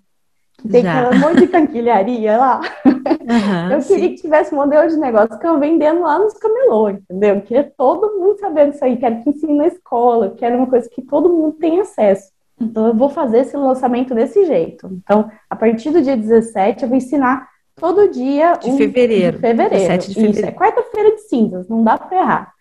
que 0.57 0.67
tem 0.67 0.87
aquele 0.87 1.19
monte 1.19 1.41
de 1.41 1.47
canquilharia 1.47 2.37
lá. 2.37 2.61
Uhum, 2.85 3.71
eu 3.71 3.79
queria 3.81 4.09
sim. 4.09 4.15
que 4.15 4.21
tivesse 4.21 4.53
um 4.53 4.57
modelo 4.57 4.87
de 4.87 4.97
negócio 4.97 5.37
que 5.37 5.47
eu 5.47 5.59
vendendo 5.59 6.01
lá 6.01 6.19
nos 6.19 6.33
camelô, 6.33 6.89
entendeu? 6.89 7.35
Eu 7.35 7.41
queria 7.41 7.71
todo 7.77 8.19
mundo 8.19 8.39
sabendo 8.39 8.71
disso 8.71 8.85
aí, 8.85 8.97
quero 8.97 9.21
que 9.21 9.29
ensine 9.29 9.53
na 9.53 9.67
escola, 9.67 10.33
quero 10.37 10.57
uma 10.57 10.67
coisa 10.67 10.89
que 10.89 11.01
todo 11.01 11.29
mundo 11.29 11.57
tenha 11.59 11.81
acesso. 11.81 12.32
Então, 12.63 12.87
eu 12.87 12.93
vou 12.93 13.09
fazer 13.09 13.39
esse 13.39 13.55
lançamento 13.55 14.13
desse 14.15 14.45
jeito. 14.45 14.87
Então, 14.91 15.29
a 15.49 15.55
partir 15.55 15.91
do 15.91 16.01
dia 16.01 16.17
17, 16.17 16.83
eu 16.83 16.89
vou 16.89 16.97
ensinar 16.97 17.47
todo 17.75 18.09
dia. 18.09 18.53
De 18.53 18.69
um, 18.69 18.77
fevereiro. 18.77 19.37
De 19.37 19.41
fevereiro. 19.41 19.97
de 19.97 20.13
fevereiro. 20.13 20.37
Isso, 20.37 20.45
é 20.45 20.51
quarta-feira 20.51 21.15
de 21.15 21.21
cinzas, 21.21 21.67
não 21.67 21.83
dá 21.83 21.97
para 21.97 22.17
errar. 22.17 22.53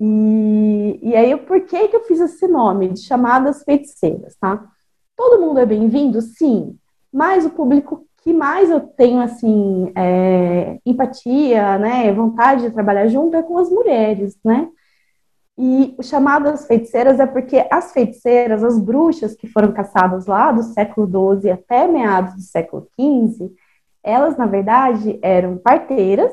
E, 0.00 0.98
e 1.02 1.16
aí, 1.16 1.36
por 1.36 1.60
que, 1.60 1.88
que 1.88 1.96
eu 1.96 2.04
fiz 2.04 2.20
esse 2.20 2.46
nome 2.48 2.88
de 2.88 3.00
chamadas 3.00 3.62
feiticeiras, 3.62 4.36
tá? 4.40 4.64
Todo 5.16 5.40
mundo 5.40 5.60
é 5.60 5.66
bem-vindo? 5.66 6.20
Sim. 6.20 6.76
Mas 7.12 7.44
o 7.44 7.50
público 7.50 8.04
que 8.22 8.32
mais 8.32 8.70
eu 8.70 8.80
tenho, 8.80 9.20
assim, 9.20 9.92
é, 9.96 10.78
empatia, 10.86 11.78
né, 11.78 12.12
vontade 12.12 12.62
de 12.62 12.70
trabalhar 12.70 13.08
junto 13.08 13.36
é 13.36 13.42
com 13.42 13.58
as 13.58 13.68
mulheres, 13.68 14.38
né? 14.44 14.68
E 15.58 15.94
o 15.98 16.02
chamado 16.02 16.44
das 16.44 16.66
feiticeiras 16.66 17.20
é 17.20 17.26
porque 17.26 17.66
as 17.70 17.92
feiticeiras, 17.92 18.64
as 18.64 18.78
bruxas 18.78 19.34
que 19.34 19.46
foram 19.46 19.72
caçadas 19.72 20.26
lá 20.26 20.50
do 20.50 20.62
século 20.62 21.40
XII 21.40 21.50
até 21.50 21.86
meados 21.86 22.34
do 22.34 22.40
século 22.40 22.88
XV, 22.98 23.52
elas, 24.02 24.36
na 24.36 24.46
verdade, 24.46 25.18
eram 25.22 25.58
parteiras, 25.58 26.32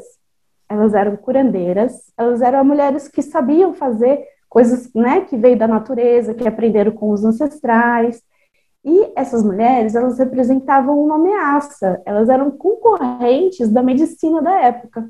elas 0.67 0.93
eram 0.93 1.17
curandeiras, 1.17 2.11
elas 2.17 2.41
eram 2.41 2.63
mulheres 2.63 3.07
que 3.07 3.21
sabiam 3.21 3.73
fazer 3.73 4.25
coisas 4.47 4.91
né, 4.93 5.21
que 5.21 5.37
veio 5.37 5.57
da 5.57 5.67
natureza, 5.67 6.33
que 6.33 6.47
aprenderam 6.47 6.91
com 6.91 7.11
os 7.11 7.23
ancestrais. 7.23 8.21
E 8.83 9.11
essas 9.15 9.43
mulheres, 9.43 9.93
elas 9.93 10.17
representavam 10.17 10.99
uma 10.99 11.15
ameaça, 11.15 12.01
elas 12.05 12.29
eram 12.29 12.49
concorrentes 12.49 13.69
da 13.69 13.83
medicina 13.83 14.41
da 14.41 14.61
época. 14.61 15.09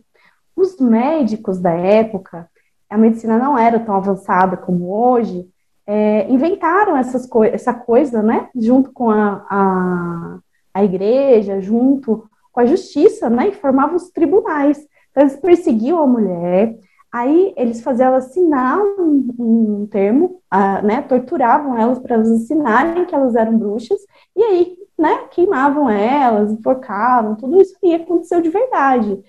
Os 0.55 0.77
médicos 0.79 1.59
da 1.59 1.71
época, 1.71 2.49
a 2.89 2.97
medicina 2.97 3.37
não 3.37 3.57
era 3.57 3.79
tão 3.79 3.95
avançada 3.95 4.57
como 4.57 4.91
hoje, 4.91 5.47
é, 5.85 6.29
inventaram 6.31 6.95
essas 6.95 7.25
co 7.25 7.43
essa 7.43 7.73
coisa, 7.73 8.21
né, 8.21 8.49
junto 8.55 8.91
com 8.91 9.09
a, 9.09 9.45
a, 9.49 10.39
a, 10.73 10.83
igreja, 10.83 11.59
junto 11.59 12.29
com 12.51 12.59
a 12.59 12.65
justiça, 12.65 13.29
né, 13.29 13.49
e 13.49 13.53
formavam 13.53 13.95
os 13.95 14.09
tribunais. 14.11 14.77
Então, 15.09 15.23
eles 15.23 15.35
perseguiam 15.37 15.99
a 15.99 16.05
mulher, 16.05 16.77
aí 17.11 17.53
eles 17.57 17.81
faziam 17.81 18.07
ela 18.07 18.17
assinar 18.17 18.79
um, 18.79 19.35
um 19.39 19.87
termo, 19.87 20.41
uh, 20.53 20.85
né, 20.85 21.01
torturavam 21.01 21.75
elas 21.75 21.97
para 21.97 22.15
elas 22.15 22.29
assinarem 22.29 23.05
que 23.05 23.15
elas 23.15 23.35
eram 23.35 23.57
bruxas, 23.57 23.99
e 24.35 24.43
aí, 24.43 24.77
né, 24.95 25.27
queimavam 25.31 25.89
elas, 25.89 26.51
enforcavam, 26.51 27.35
tudo 27.35 27.59
isso 27.59 27.75
aí 27.83 27.95
aconteceu 27.95 28.41
de 28.41 28.49
verdade. 28.49 29.23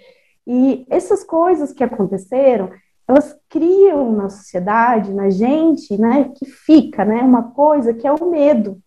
E 0.47 0.85
essas 0.91 1.25
coisas 1.25 1.73
que 1.73 1.85
aconteceram, 1.85 2.71
elas 3.11 3.37
criam 3.49 4.13
na 4.13 4.29
sociedade, 4.29 5.13
na 5.13 5.29
gente, 5.31 6.01
né, 6.01 6.31
que 6.37 6.47
fica, 6.47 7.05
né, 7.05 7.21
uma 7.23 7.51
coisa 7.51 7.93
que 7.93 8.07
é 8.07 8.13
o 8.13 8.31
medo, 8.31 8.79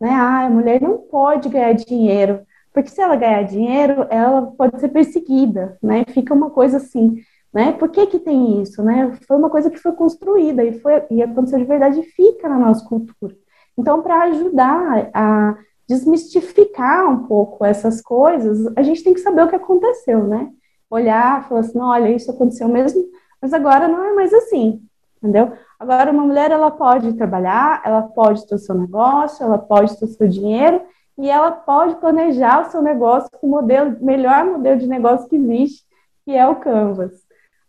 né, 0.00 0.10
ah, 0.10 0.46
a 0.46 0.50
mulher 0.50 0.82
não 0.82 0.98
pode 0.98 1.48
ganhar 1.48 1.72
dinheiro, 1.72 2.40
porque 2.74 2.90
se 2.90 3.00
ela 3.00 3.14
ganhar 3.14 3.44
dinheiro, 3.44 4.04
ela 4.10 4.42
pode 4.42 4.80
ser 4.80 4.88
perseguida, 4.88 5.78
né, 5.80 6.04
fica 6.08 6.34
uma 6.34 6.50
coisa 6.50 6.78
assim, 6.78 7.14
né, 7.54 7.70
por 7.70 7.88
que 7.90 8.04
que 8.06 8.18
tem 8.18 8.60
isso, 8.60 8.82
né, 8.82 9.12
foi 9.28 9.36
uma 9.36 9.48
coisa 9.48 9.70
que 9.70 9.78
foi 9.78 9.92
construída 9.92 10.64
e 10.64 10.80
foi, 10.80 11.04
e 11.08 11.22
aconteceu 11.22 11.60
de 11.60 11.64
verdade 11.64 12.00
e 12.00 12.02
fica 12.02 12.48
na 12.48 12.58
nossa 12.58 12.84
cultura. 12.84 13.36
Então, 13.78 14.02
para 14.02 14.24
ajudar 14.24 15.10
a 15.14 15.56
desmistificar 15.88 17.08
um 17.08 17.28
pouco 17.28 17.64
essas 17.64 18.02
coisas, 18.02 18.66
a 18.76 18.82
gente 18.82 19.04
tem 19.04 19.14
que 19.14 19.20
saber 19.20 19.44
o 19.44 19.48
que 19.48 19.56
aconteceu, 19.56 20.24
né, 20.26 20.50
olhar, 20.90 21.48
falar 21.48 21.60
assim, 21.60 21.78
olha, 21.78 22.10
isso 22.10 22.28
aconteceu 22.28 22.66
mesmo, 22.66 23.04
mas 23.42 23.52
agora 23.52 23.88
não 23.88 24.04
é 24.04 24.12
mais 24.14 24.32
assim, 24.32 24.80
entendeu? 25.18 25.52
Agora 25.78 26.12
uma 26.12 26.24
mulher 26.24 26.52
ela 26.52 26.70
pode 26.70 27.12
trabalhar, 27.14 27.82
ela 27.84 28.02
pode 28.02 28.46
ter 28.46 28.54
o 28.54 28.58
seu 28.58 28.76
negócio, 28.76 29.44
ela 29.44 29.58
pode 29.58 29.98
ter 29.98 30.04
o 30.04 30.08
seu 30.08 30.28
dinheiro 30.28 30.80
e 31.18 31.28
ela 31.28 31.50
pode 31.50 31.96
planejar 31.96 32.62
o 32.62 32.70
seu 32.70 32.80
negócio 32.80 33.28
com 33.32 33.48
o 33.48 33.50
modelo, 33.50 33.96
melhor 34.00 34.44
modelo 34.44 34.78
de 34.78 34.86
negócio 34.86 35.28
que 35.28 35.34
existe, 35.34 35.84
que 36.24 36.36
é 36.36 36.46
o 36.46 36.56
Canvas. 36.56 37.12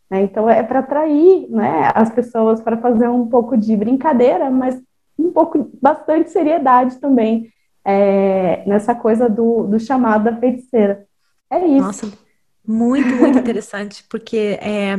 Né? 0.10 0.22
Então 0.22 0.48
é 0.48 0.62
para 0.62 0.80
atrair 0.80 1.50
né, 1.50 1.92
as 1.96 2.12
pessoas 2.12 2.62
para 2.62 2.78
fazer 2.78 3.08
um 3.10 3.28
pouco 3.28 3.58
de 3.58 3.76
brincadeira, 3.76 4.52
mas 4.52 4.80
um 5.18 5.32
pouco 5.32 5.72
bastante 5.82 6.30
seriedade 6.30 6.98
também 6.98 7.52
é, 7.84 8.64
nessa 8.68 8.94
coisa 8.94 9.28
do, 9.28 9.64
do 9.64 9.80
chamado 9.80 10.26
da 10.26 10.36
feiticeira. 10.38 11.06
É 11.50 11.66
isso. 11.66 11.86
Nossa, 11.86 12.18
muito, 12.66 13.16
muito 13.16 13.38
interessante, 13.40 14.04
porque 14.10 14.58
é, 14.62 14.96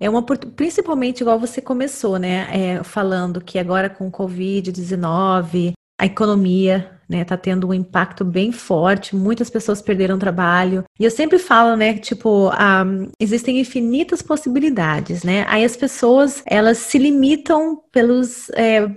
é 0.00 0.10
uma 0.10 0.22
principalmente 0.22 1.20
igual 1.20 1.38
você 1.38 1.60
começou, 1.60 2.18
né? 2.18 2.48
É, 2.52 2.82
falando 2.82 3.40
que 3.40 3.58
agora 3.58 3.90
com 3.90 4.08
o 4.08 4.12
Covid-19, 4.12 5.72
a 6.00 6.06
economia 6.06 6.98
né, 7.08 7.24
tá 7.24 7.36
tendo 7.36 7.68
um 7.68 7.74
impacto 7.74 8.24
bem 8.24 8.50
forte, 8.50 9.14
muitas 9.14 9.50
pessoas 9.50 9.82
perderam 9.82 10.18
trabalho. 10.18 10.84
E 10.98 11.04
eu 11.04 11.10
sempre 11.10 11.38
falo, 11.38 11.76
né, 11.76 11.98
tipo, 11.98 12.48
um, 12.48 13.10
existem 13.20 13.60
infinitas 13.60 14.22
possibilidades, 14.22 15.22
né? 15.22 15.44
Aí 15.48 15.64
as 15.64 15.76
pessoas, 15.76 16.42
elas 16.46 16.78
se 16.78 16.98
limitam 16.98 17.80
pelos. 17.92 18.48
É, 18.50 18.88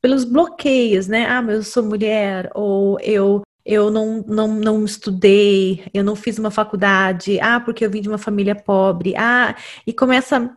pelos 0.00 0.24
bloqueios, 0.24 1.08
né? 1.08 1.26
Ah, 1.26 1.42
mas 1.42 1.56
eu 1.56 1.62
sou 1.64 1.82
mulher, 1.82 2.48
ou 2.54 2.96
eu 3.00 3.42
eu 3.66 3.90
não, 3.90 4.24
não, 4.26 4.48
não 4.48 4.84
estudei, 4.84 5.84
eu 5.92 6.04
não 6.04 6.14
fiz 6.14 6.38
uma 6.38 6.50
faculdade, 6.50 7.40
ah, 7.40 7.60
porque 7.60 7.84
eu 7.84 7.90
vim 7.90 8.00
de 8.00 8.08
uma 8.08 8.18
família 8.18 8.54
pobre, 8.54 9.14
ah, 9.16 9.56
e 9.86 9.92
começa 9.92 10.56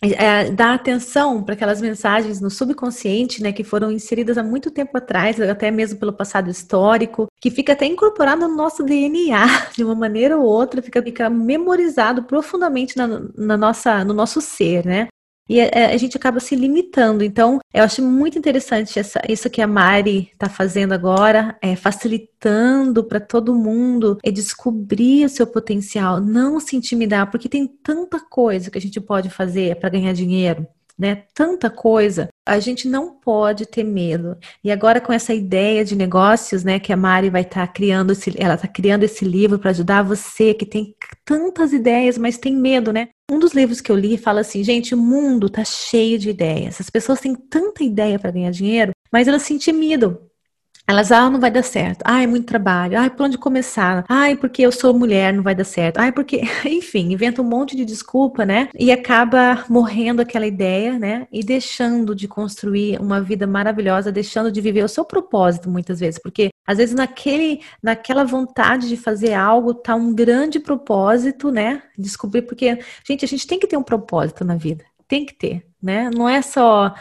é, 0.00 0.50
dar 0.50 0.74
atenção 0.74 1.42
para 1.42 1.54
aquelas 1.54 1.80
mensagens 1.80 2.40
no 2.40 2.50
subconsciente, 2.50 3.42
né, 3.42 3.52
que 3.52 3.64
foram 3.64 3.90
inseridas 3.90 4.36
há 4.36 4.42
muito 4.42 4.70
tempo 4.70 4.96
atrás, 4.96 5.40
até 5.40 5.70
mesmo 5.70 5.98
pelo 5.98 6.12
passado 6.12 6.50
histórico, 6.50 7.28
que 7.40 7.50
fica 7.50 7.72
até 7.72 7.86
incorporado 7.86 8.46
no 8.46 8.54
nosso 8.54 8.82
DNA, 8.82 9.46
de 9.76 9.84
uma 9.84 9.94
maneira 9.94 10.36
ou 10.36 10.44
outra, 10.44 10.82
fica, 10.82 11.02
fica 11.02 11.30
memorizado 11.30 12.24
profundamente 12.24 12.96
na, 12.96 13.22
na 13.36 13.56
nossa, 13.56 14.04
no 14.04 14.12
nosso 14.12 14.40
ser, 14.40 14.84
né? 14.84 15.08
E 15.48 15.60
a, 15.60 15.64
é, 15.64 15.94
a, 15.94 15.96
gente 15.96 16.16
acaba 16.16 16.40
se 16.40 16.56
limitando. 16.56 17.22
Então, 17.22 17.60
eu 17.72 17.84
acho 17.84 18.02
muito 18.02 18.38
interessante 18.38 18.98
essa, 18.98 19.20
isso 19.28 19.50
que 19.50 19.60
a 19.60 19.66
Mari 19.66 20.30
está 20.32 20.48
fazendo 20.48 20.92
agora, 20.92 21.56
é, 21.60 21.76
facilitando 21.76 23.04
para 23.04 23.20
todo 23.20 23.54
mundo 23.54 24.18
é 24.22 24.30
descobrir 24.30 25.26
o 25.26 25.28
seu 25.28 25.46
potencial, 25.46 26.20
não 26.20 26.58
se 26.60 26.76
intimidar, 26.76 27.30
porque 27.30 27.48
tem 27.48 27.66
tanta 27.66 28.18
coisa 28.20 28.70
que 28.70 28.78
a 28.78 28.80
gente 28.80 29.00
pode 29.00 29.28
fazer 29.28 29.76
para 29.76 29.90
ganhar 29.90 30.12
dinheiro 30.12 30.66
né? 30.98 31.24
Tanta 31.34 31.68
coisa. 31.68 32.28
A 32.46 32.58
gente 32.60 32.88
não 32.88 33.14
pode 33.14 33.66
ter 33.66 33.82
medo. 33.82 34.36
E 34.62 34.70
agora 34.70 35.00
com 35.00 35.12
essa 35.12 35.34
ideia 35.34 35.84
de 35.84 35.96
negócios, 35.96 36.62
né, 36.62 36.78
que 36.78 36.92
a 36.92 36.96
Mari 36.96 37.30
vai 37.30 37.42
estar 37.42 37.66
tá 37.66 37.72
criando 37.72 38.12
esse, 38.12 38.34
ela 38.38 38.54
está 38.54 38.68
criando 38.68 39.02
esse 39.02 39.24
livro 39.24 39.58
para 39.58 39.70
ajudar 39.70 40.02
você 40.02 40.54
que 40.54 40.66
tem 40.66 40.94
tantas 41.24 41.72
ideias, 41.72 42.16
mas 42.16 42.38
tem 42.38 42.54
medo, 42.54 42.92
né? 42.92 43.08
Um 43.30 43.38
dos 43.38 43.52
livros 43.52 43.80
que 43.80 43.90
eu 43.90 43.96
li 43.96 44.18
fala 44.18 44.42
assim, 44.42 44.62
gente, 44.62 44.94
o 44.94 44.98
mundo 44.98 45.48
tá 45.48 45.64
cheio 45.64 46.18
de 46.18 46.28
ideias. 46.28 46.78
As 46.78 46.90
pessoas 46.90 47.20
têm 47.20 47.34
tanta 47.34 47.82
ideia 47.82 48.18
para 48.18 48.30
ganhar 48.30 48.50
dinheiro, 48.50 48.92
mas 49.10 49.26
elas 49.26 49.42
se 49.42 49.54
intimidam. 49.54 50.23
Elas, 50.86 51.10
ah, 51.10 51.30
não 51.30 51.40
vai 51.40 51.50
dar 51.50 51.62
certo. 51.62 52.02
Ai, 52.04 52.26
muito 52.26 52.46
trabalho. 52.46 52.98
Ai, 52.98 53.08
por 53.08 53.24
onde 53.24 53.38
começar? 53.38 54.04
Ai, 54.06 54.36
porque 54.36 54.60
eu 54.60 54.70
sou 54.70 54.92
mulher, 54.92 55.32
não 55.32 55.42
vai 55.42 55.54
dar 55.54 55.64
certo. 55.64 55.98
Ai, 55.98 56.12
porque, 56.12 56.42
enfim, 56.66 57.10
inventa 57.10 57.40
um 57.40 57.44
monte 57.44 57.74
de 57.74 57.86
desculpa, 57.86 58.44
né? 58.44 58.68
E 58.78 58.92
acaba 58.92 59.64
morrendo 59.68 60.20
aquela 60.20 60.46
ideia, 60.46 60.98
né? 60.98 61.26
E 61.32 61.42
deixando 61.42 62.14
de 62.14 62.28
construir 62.28 63.00
uma 63.00 63.18
vida 63.22 63.46
maravilhosa, 63.46 64.12
deixando 64.12 64.52
de 64.52 64.60
viver 64.60 64.84
o 64.84 64.88
seu 64.88 65.06
propósito 65.06 65.70
muitas 65.70 66.00
vezes, 66.00 66.20
porque 66.22 66.50
às 66.66 66.76
vezes 66.76 66.94
naquele, 66.94 67.60
naquela 67.82 68.24
vontade 68.24 68.86
de 68.86 68.96
fazer 68.96 69.32
algo 69.32 69.72
tá 69.72 69.94
um 69.94 70.14
grande 70.14 70.60
propósito, 70.60 71.50
né? 71.50 71.82
Descobrir 71.96 72.42
porque, 72.42 72.78
gente, 73.08 73.24
a 73.24 73.28
gente 73.28 73.46
tem 73.46 73.58
que 73.58 73.66
ter 73.66 73.78
um 73.78 73.82
propósito 73.82 74.44
na 74.44 74.54
vida. 74.54 74.84
Tem 75.08 75.24
que 75.24 75.34
ter 75.34 75.66
né? 75.84 76.10
Não 76.12 76.28
é 76.28 76.40
só 76.40 76.94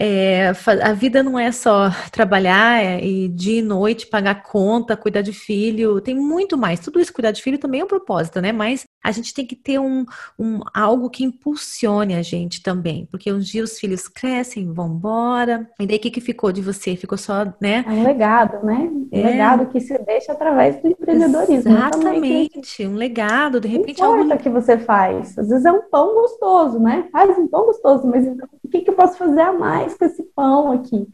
é, 0.00 0.52
a 0.80 0.92
vida 0.92 1.24
não 1.24 1.36
é 1.36 1.50
só 1.50 1.90
trabalhar 2.12 2.80
é, 2.80 3.04
e 3.04 3.28
dia 3.28 3.58
e 3.58 3.62
noite 3.62 4.06
pagar 4.06 4.44
conta, 4.44 4.96
cuidar 4.96 5.22
de 5.22 5.32
filho, 5.32 6.00
tem 6.00 6.14
muito 6.14 6.56
mais. 6.56 6.78
Tudo 6.78 7.00
isso, 7.00 7.12
cuidar 7.12 7.32
de 7.32 7.42
filho 7.42 7.58
também 7.58 7.80
é 7.80 7.84
um 7.84 7.88
propósito, 7.88 8.40
né? 8.40 8.52
Mas 8.52 8.84
a 9.02 9.10
gente 9.10 9.34
tem 9.34 9.44
que 9.44 9.56
ter 9.56 9.80
um, 9.80 10.06
um 10.38 10.60
algo 10.72 11.10
que 11.10 11.24
impulsione 11.24 12.14
a 12.14 12.22
gente 12.22 12.62
também, 12.62 13.08
porque 13.10 13.32
um 13.32 13.40
dia 13.40 13.64
os 13.64 13.76
filhos 13.76 14.06
crescem, 14.06 14.72
vão 14.72 14.88
embora. 14.88 15.68
E 15.80 15.86
daí 15.86 15.96
o 15.96 16.00
que, 16.00 16.12
que 16.12 16.20
ficou 16.20 16.52
de 16.52 16.62
você? 16.62 16.94
Ficou 16.94 17.18
só, 17.18 17.44
né? 17.60 17.84
É 17.84 17.90
um 17.90 18.04
legado, 18.04 18.64
né? 18.64 18.88
Um 18.92 19.08
é. 19.10 19.22
legado 19.22 19.66
que 19.66 19.80
se 19.80 19.98
deixa 19.98 20.30
através 20.30 20.80
do 20.80 20.86
empreendedorismo. 20.86 21.72
Exatamente, 21.72 22.86
um 22.86 22.94
legado, 22.94 23.60
de 23.60 23.66
repente. 23.66 24.00
Não 24.00 24.14
importa 24.14 24.34
algo... 24.34 24.42
que 24.44 24.48
você 24.48 24.78
faz. 24.78 25.36
Às 25.36 25.48
vezes 25.48 25.64
é 25.64 25.72
um 25.72 25.82
pão 25.90 26.14
gostoso, 26.14 26.78
né? 26.78 27.08
Faz 27.10 27.36
um 27.36 27.48
pão 27.48 27.66
gostoso, 27.66 28.06
mas 28.06 28.27
o 28.62 28.68
que, 28.68 28.80
que 28.82 28.90
eu 28.90 28.94
posso 28.94 29.16
fazer 29.18 29.40
a 29.40 29.52
mais 29.52 29.94
com 29.94 30.04
esse 30.04 30.22
pão 30.34 30.72
aqui? 30.72 31.08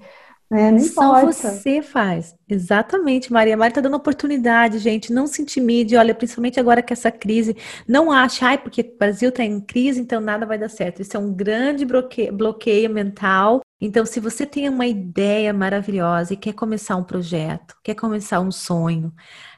É, 0.53 0.71
não 0.71 0.79
Só 0.79 1.21
importa. 1.21 1.51
você 1.51 1.83
faz. 1.83 2.37
Exatamente, 2.49 3.33
Maria. 3.33 3.57
Maria 3.57 3.71
está 3.71 3.81
dando 3.81 3.97
oportunidade, 3.97 4.79
gente. 4.79 5.13
Não 5.13 5.27
se 5.27 5.41
intimide. 5.41 5.97
Olha, 5.97 6.15
principalmente 6.15 6.61
agora 6.61 6.83
que 6.83 6.93
essa 6.93 7.11
crise. 7.11 7.57
Não 7.89 8.13
acha, 8.13 8.47
ai, 8.47 8.59
porque 8.59 8.83
o 8.83 8.99
Brasil 8.99 9.31
está 9.31 9.45
em 9.45 9.61
crise, 9.61 10.01
então 10.01 10.21
nada 10.21 10.45
vai 10.45 10.59
dar 10.59 10.69
certo. 10.69 11.01
Isso 11.01 11.17
é 11.17 11.21
um 11.21 11.33
grande 11.33 11.85
bloqueio, 11.85 12.33
bloqueio 12.33 12.91
mental. 12.91 13.63
Então, 13.81 14.07
se 14.07 14.19
você 14.19 14.47
tem 14.47 14.69
uma 14.69 14.87
ideia 14.87 15.53
maravilhosa 15.53 16.33
e 16.33 16.37
quer 16.39 16.55
começar 16.55 16.97
um 16.97 17.05
projeto, 17.05 17.77
quer 17.83 17.95
começar 17.95 18.41
um 18.41 18.51
sonho, 18.51 19.13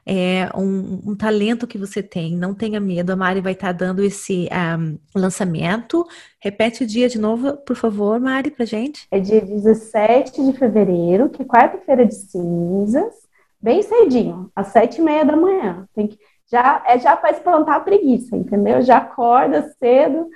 é, 0.05 0.49
um, 0.55 1.11
um, 1.11 1.15
talento 1.15 1.67
que 1.67 1.77
você 1.77 2.01
tem, 2.01 2.35
não 2.35 2.53
tenha 2.53 2.79
medo. 2.79 3.11
A 3.11 3.15
Mari 3.15 3.41
vai 3.41 3.53
estar 3.53 3.67
tá 3.67 3.73
dando 3.73 4.03
esse 4.03 4.49
um, 4.79 4.97
lançamento. 5.13 6.05
Repete 6.39 6.83
o 6.83 6.87
dia 6.87 7.07
de 7.07 7.19
novo, 7.19 7.57
por 7.57 7.75
favor, 7.75 8.19
Mari, 8.19 8.51
pra 8.51 8.65
gente. 8.65 9.07
É 9.11 9.19
dia 9.19 9.39
17 9.39 10.43
de 10.43 10.57
fevereiro, 10.57 11.29
que 11.29 11.41
é 11.41 11.45
quarta-feira 11.45 12.05
de 12.05 12.15
cinzas, 12.87 13.13
bem 13.61 13.81
cedinho, 13.81 14.49
às 14.55 14.67
sete 14.67 14.99
e 14.99 15.03
meia 15.03 15.25
da 15.25 15.35
manhã. 15.35 15.85
Tem 15.93 16.07
que, 16.07 16.17
já, 16.49 16.83
é 16.87 16.97
já 16.97 17.15
para 17.15 17.31
espantar 17.31 17.75
a 17.75 17.81
preguiça, 17.81 18.35
entendeu? 18.35 18.81
Já 18.81 18.97
acorda 18.97 19.69
cedo, 19.77 20.27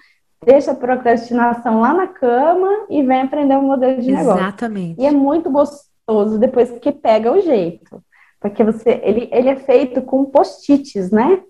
deixa 0.46 0.72
a 0.72 0.76
procrastinação 0.76 1.82
lá 1.82 1.94
na 1.94 2.08
cama 2.08 2.86
e 2.90 3.02
vem 3.02 3.22
aprender 3.22 3.58
um 3.58 3.64
modelo 3.64 4.02
de 4.02 4.12
negócio. 4.12 4.42
Exatamente. 4.42 5.02
E 5.02 5.06
é 5.06 5.12
muito 5.12 5.50
gostoso 5.50 6.38
depois 6.38 6.72
que 6.80 6.92
pega 6.92 7.32
o 7.32 7.40
jeito. 7.40 8.04
Porque 8.40 8.64
você, 8.64 9.00
ele, 9.04 9.30
ele 9.32 9.50
é 9.50 9.56
feito 9.56 10.02
com 10.02 10.26
post-its, 10.26 11.12
né? 11.12 11.44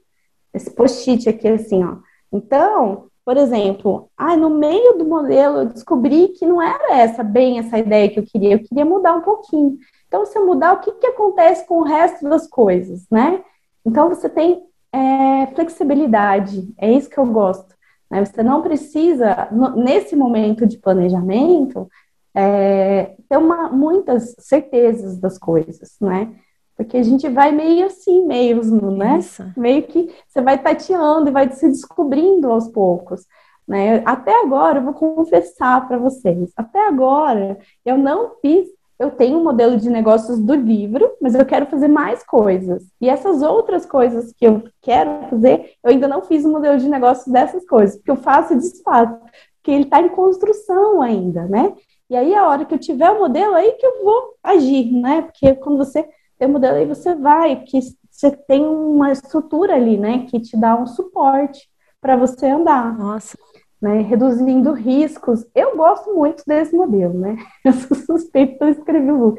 Esse 0.54 0.70
post-it 0.70 1.30
aqui, 1.30 1.48
assim, 1.48 1.84
ó. 1.84 1.96
Então, 2.32 3.08
por 3.24 3.38
exemplo, 3.38 4.10
ah, 4.18 4.36
no 4.36 4.50
meio 4.50 4.98
do 4.98 5.06
modelo 5.06 5.60
eu 5.60 5.66
descobri 5.66 6.30
que 6.30 6.46
não 6.46 6.62
era 6.62 6.98
essa 6.98 7.24
bem 7.24 7.60
essa 7.60 7.78
ideia 7.78 8.10
que 8.10 8.20
eu 8.20 8.24
queria, 8.24 8.54
eu 8.54 8.60
queria 8.60 8.84
mudar 8.84 9.16
um 9.16 9.22
pouquinho. 9.22 9.78
Então, 10.12 10.26
se 10.26 10.38
eu 10.38 10.46
mudar, 10.46 10.74
o 10.74 10.80
que, 10.82 10.92
que 10.92 11.08
acontece 11.08 11.66
com 11.66 11.76
o 11.76 11.84
resto 11.84 12.28
das 12.28 12.46
coisas, 12.46 13.08
né? 13.10 13.42
Então, 13.86 14.10
você 14.10 14.28
tem 14.28 14.62
é, 14.92 15.48
flexibilidade, 15.56 16.68
é 16.78 16.92
isso 16.92 17.10
que 17.10 17.18
eu 17.18 17.26
gosto. 17.28 17.74
Né? 18.10 18.26
Você 18.26 18.44
não 18.44 18.62
precisa, 18.62 19.48
nesse 19.74 20.14
momento 20.14 20.68
de 20.68 20.78
planejamento, 20.78 21.90
é, 22.36 23.16
ter 23.30 23.38
uma, 23.38 23.70
muitas 23.70 24.36
certezas 24.38 25.18
das 25.18 25.38
coisas, 25.38 25.96
né? 26.02 26.36
Porque 26.76 26.98
a 26.98 27.04
gente 27.04 27.30
vai 27.30 27.54
meio 27.54 27.86
assim 27.86 28.28
mesmo, 28.28 28.92
né? 28.92 29.20
Isso. 29.20 29.50
Meio 29.56 29.84
que 29.84 30.14
você 30.28 30.42
vai 30.42 30.58
tateando 30.58 31.30
e 31.30 31.32
vai 31.32 31.50
se 31.52 31.70
descobrindo 31.70 32.52
aos 32.52 32.68
poucos. 32.68 33.26
Né? 33.66 34.04
Até 34.06 34.42
agora, 34.42 34.80
eu 34.80 34.84
vou 34.84 34.94
confessar 34.94 35.88
para 35.88 35.98
vocês, 35.98 36.52
até 36.58 36.86
agora 36.86 37.58
eu 37.86 37.98
não 37.98 38.32
fiz, 38.42 38.68
eu 39.02 39.10
tenho 39.10 39.40
um 39.40 39.44
modelo 39.44 39.78
de 39.78 39.90
negócios 39.90 40.40
do 40.40 40.54
livro, 40.54 41.12
mas 41.20 41.34
eu 41.34 41.44
quero 41.46 41.66
fazer 41.66 41.88
mais 41.88 42.24
coisas. 42.24 42.84
E 43.02 43.10
essas 43.10 43.42
outras 43.42 43.86
coisas 43.86 44.32
que 44.32 44.46
eu 44.46 44.64
quero 44.82 45.28
fazer, 45.30 45.74
eu 45.84 45.90
ainda 45.90 46.08
não 46.08 46.22
fiz 46.22 46.46
o 46.46 46.48
um 46.48 46.52
modelo 46.52 46.78
de 46.78 46.88
negócios 46.88 47.28
dessas 47.28 47.66
coisas, 47.66 47.96
porque 47.96 48.12
eu 48.12 48.16
faço 48.16 48.54
e 48.54 48.58
desfaço, 48.58 49.18
porque 49.56 49.72
ele 49.72 49.86
está 49.86 50.00
em 50.00 50.10
construção 50.10 51.02
ainda, 51.02 51.46
né? 51.48 51.74
E 52.10 52.16
aí, 52.16 52.36
a 52.36 52.48
hora 52.48 52.64
que 52.64 52.76
eu 52.76 52.80
tiver 52.80 53.10
o 53.10 53.20
modelo, 53.20 53.56
aí 53.56 53.72
que 53.72 53.86
eu 53.86 54.04
vou 54.04 54.36
agir, 54.44 54.92
né? 54.92 55.24
Porque 55.24 55.56
quando 55.56 55.78
você 55.78 56.08
ter 56.38 56.48
modelo 56.48 56.78
aí 56.78 56.86
você 56.86 57.16
vai, 57.16 57.56
porque 57.56 57.80
você 58.10 58.32
tem 58.32 58.66
uma 58.66 59.12
estrutura 59.12 59.76
ali, 59.76 59.98
né, 59.98 60.26
que 60.28 60.40
te 60.40 60.58
dá 60.58 60.76
um 60.76 60.86
suporte 60.86 61.70
para 62.00 62.16
você 62.16 62.48
andar. 62.48 62.98
Nossa. 62.98 63.38
Né, 63.82 64.02
reduzindo 64.02 64.74
riscos. 64.74 65.44
Eu 65.56 65.76
gosto 65.76 66.14
muito 66.14 66.44
desse 66.46 66.76
modelo, 66.76 67.18
né? 67.18 67.36
Eu 67.66 67.74
sou 67.74 67.98
suspeito 67.98 68.64
de 68.64 68.72
escrever 68.72 69.12
o, 69.12 69.36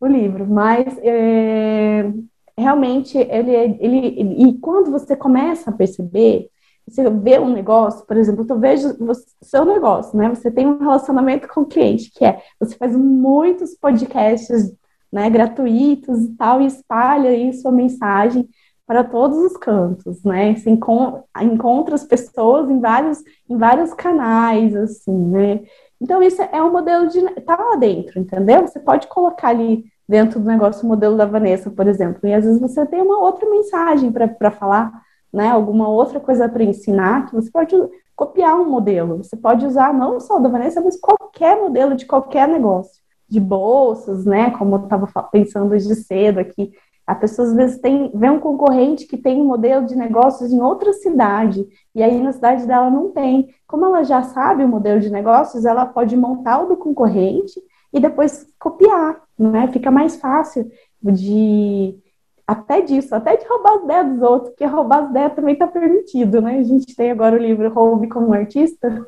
o 0.00 0.06
livro, 0.06 0.46
mas 0.46 0.98
é, 1.02 2.10
realmente 2.56 3.18
ele, 3.18 3.54
ele, 3.54 4.06
ele, 4.18 4.48
e 4.48 4.58
quando 4.58 4.90
você 4.90 5.14
começa 5.14 5.68
a 5.68 5.74
perceber, 5.74 6.48
você 6.88 7.08
vê 7.10 7.38
um 7.38 7.52
negócio, 7.52 8.06
por 8.06 8.16
exemplo, 8.16 8.46
eu 8.48 8.58
vejo 8.58 8.88
o 8.98 9.12
seu 9.44 9.64
negócio, 9.64 10.16
né? 10.16 10.28
Você 10.30 10.50
tem 10.50 10.66
um 10.66 10.78
relacionamento 10.78 11.46
com 11.48 11.60
o 11.60 11.66
cliente, 11.66 12.10
que 12.10 12.24
é 12.24 12.42
você 12.58 12.74
faz 12.76 12.96
muitos 12.96 13.74
podcasts 13.76 14.74
né, 15.12 15.28
gratuitos 15.28 16.24
e 16.24 16.34
tal, 16.36 16.62
e 16.62 16.66
espalha 16.66 17.30
aí 17.30 17.52
sua 17.52 17.70
mensagem 17.70 18.48
para 18.86 19.04
todos 19.04 19.38
os 19.38 19.56
cantos, 19.56 20.22
né? 20.24 20.54
Encontra, 20.66 21.24
encontra 21.40 21.94
as 21.94 22.04
pessoas 22.04 22.68
em 22.68 22.80
vários, 22.80 23.22
em 23.48 23.56
vários 23.56 23.94
canais, 23.94 24.74
assim, 24.74 25.12
né? 25.12 25.60
Então, 26.00 26.22
isso 26.22 26.42
é 26.42 26.62
um 26.62 26.72
modelo 26.72 27.08
de. 27.08 27.22
tá 27.42 27.56
lá 27.56 27.76
dentro, 27.76 28.18
entendeu? 28.18 28.66
Você 28.66 28.80
pode 28.80 29.06
colocar 29.06 29.48
ali 29.48 29.84
dentro 30.08 30.40
do 30.40 30.46
negócio 30.46 30.84
o 30.84 30.88
modelo 30.88 31.16
da 31.16 31.24
Vanessa, 31.24 31.70
por 31.70 31.86
exemplo, 31.86 32.28
e 32.28 32.34
às 32.34 32.44
vezes 32.44 32.60
você 32.60 32.84
tem 32.84 33.00
uma 33.00 33.20
outra 33.20 33.48
mensagem 33.48 34.10
para 34.12 34.50
falar, 34.50 34.92
né? 35.32 35.48
Alguma 35.48 35.88
outra 35.88 36.18
coisa 36.18 36.48
para 36.48 36.64
ensinar, 36.64 37.26
que 37.26 37.34
você 37.34 37.50
pode 37.50 37.74
copiar 38.16 38.60
um 38.60 38.68
modelo. 38.68 39.18
Você 39.18 39.36
pode 39.36 39.64
usar 39.64 39.94
não 39.94 40.20
só 40.20 40.36
o 40.36 40.40
da 40.40 40.48
Vanessa, 40.48 40.80
mas 40.80 40.98
qualquer 40.98 41.56
modelo 41.56 41.94
de 41.94 42.04
qualquer 42.04 42.48
negócio 42.48 43.00
de 43.28 43.40
bolsas, 43.40 44.26
né? 44.26 44.50
Como 44.50 44.74
eu 44.76 44.82
estava 44.84 45.06
pensando 45.30 45.72
hoje 45.72 45.94
cedo 45.94 46.38
aqui. 46.38 46.72
A 47.06 47.14
pessoa 47.14 47.48
às 47.48 47.54
vezes 47.54 47.78
tem, 47.78 48.10
vê 48.14 48.30
um 48.30 48.38
concorrente 48.38 49.06
que 49.06 49.16
tem 49.16 49.40
um 49.40 49.44
modelo 49.44 49.86
de 49.86 49.96
negócios 49.96 50.52
em 50.52 50.60
outra 50.60 50.92
cidade, 50.92 51.66
e 51.94 52.02
aí 52.02 52.20
na 52.22 52.32
cidade 52.32 52.66
dela 52.66 52.90
não 52.90 53.10
tem. 53.10 53.48
Como 53.66 53.84
ela 53.84 54.04
já 54.04 54.22
sabe 54.22 54.64
o 54.64 54.68
modelo 54.68 55.00
de 55.00 55.10
negócios, 55.10 55.64
ela 55.64 55.84
pode 55.84 56.16
montar 56.16 56.62
o 56.62 56.68
do 56.68 56.76
concorrente 56.76 57.60
e 57.92 58.00
depois 58.00 58.46
copiar, 58.58 59.20
né? 59.38 59.68
Fica 59.68 59.90
mais 59.90 60.16
fácil 60.16 60.70
de 61.02 61.98
até 62.46 62.80
disso, 62.80 63.14
até 63.14 63.36
de 63.36 63.46
roubar 63.46 63.74
as 63.74 63.84
ideias 63.84 64.08
dos 64.08 64.22
outros, 64.22 64.50
porque 64.50 64.64
roubar 64.64 65.04
as 65.04 65.10
ideias 65.10 65.34
também 65.34 65.54
está 65.54 65.66
permitido, 65.66 66.40
né? 66.40 66.58
A 66.58 66.62
gente 66.62 66.94
tem 66.94 67.10
agora 67.10 67.36
o 67.36 67.38
livro 67.38 67.72
Roube 67.72 68.08
como 68.08 68.32
Artista. 68.32 69.06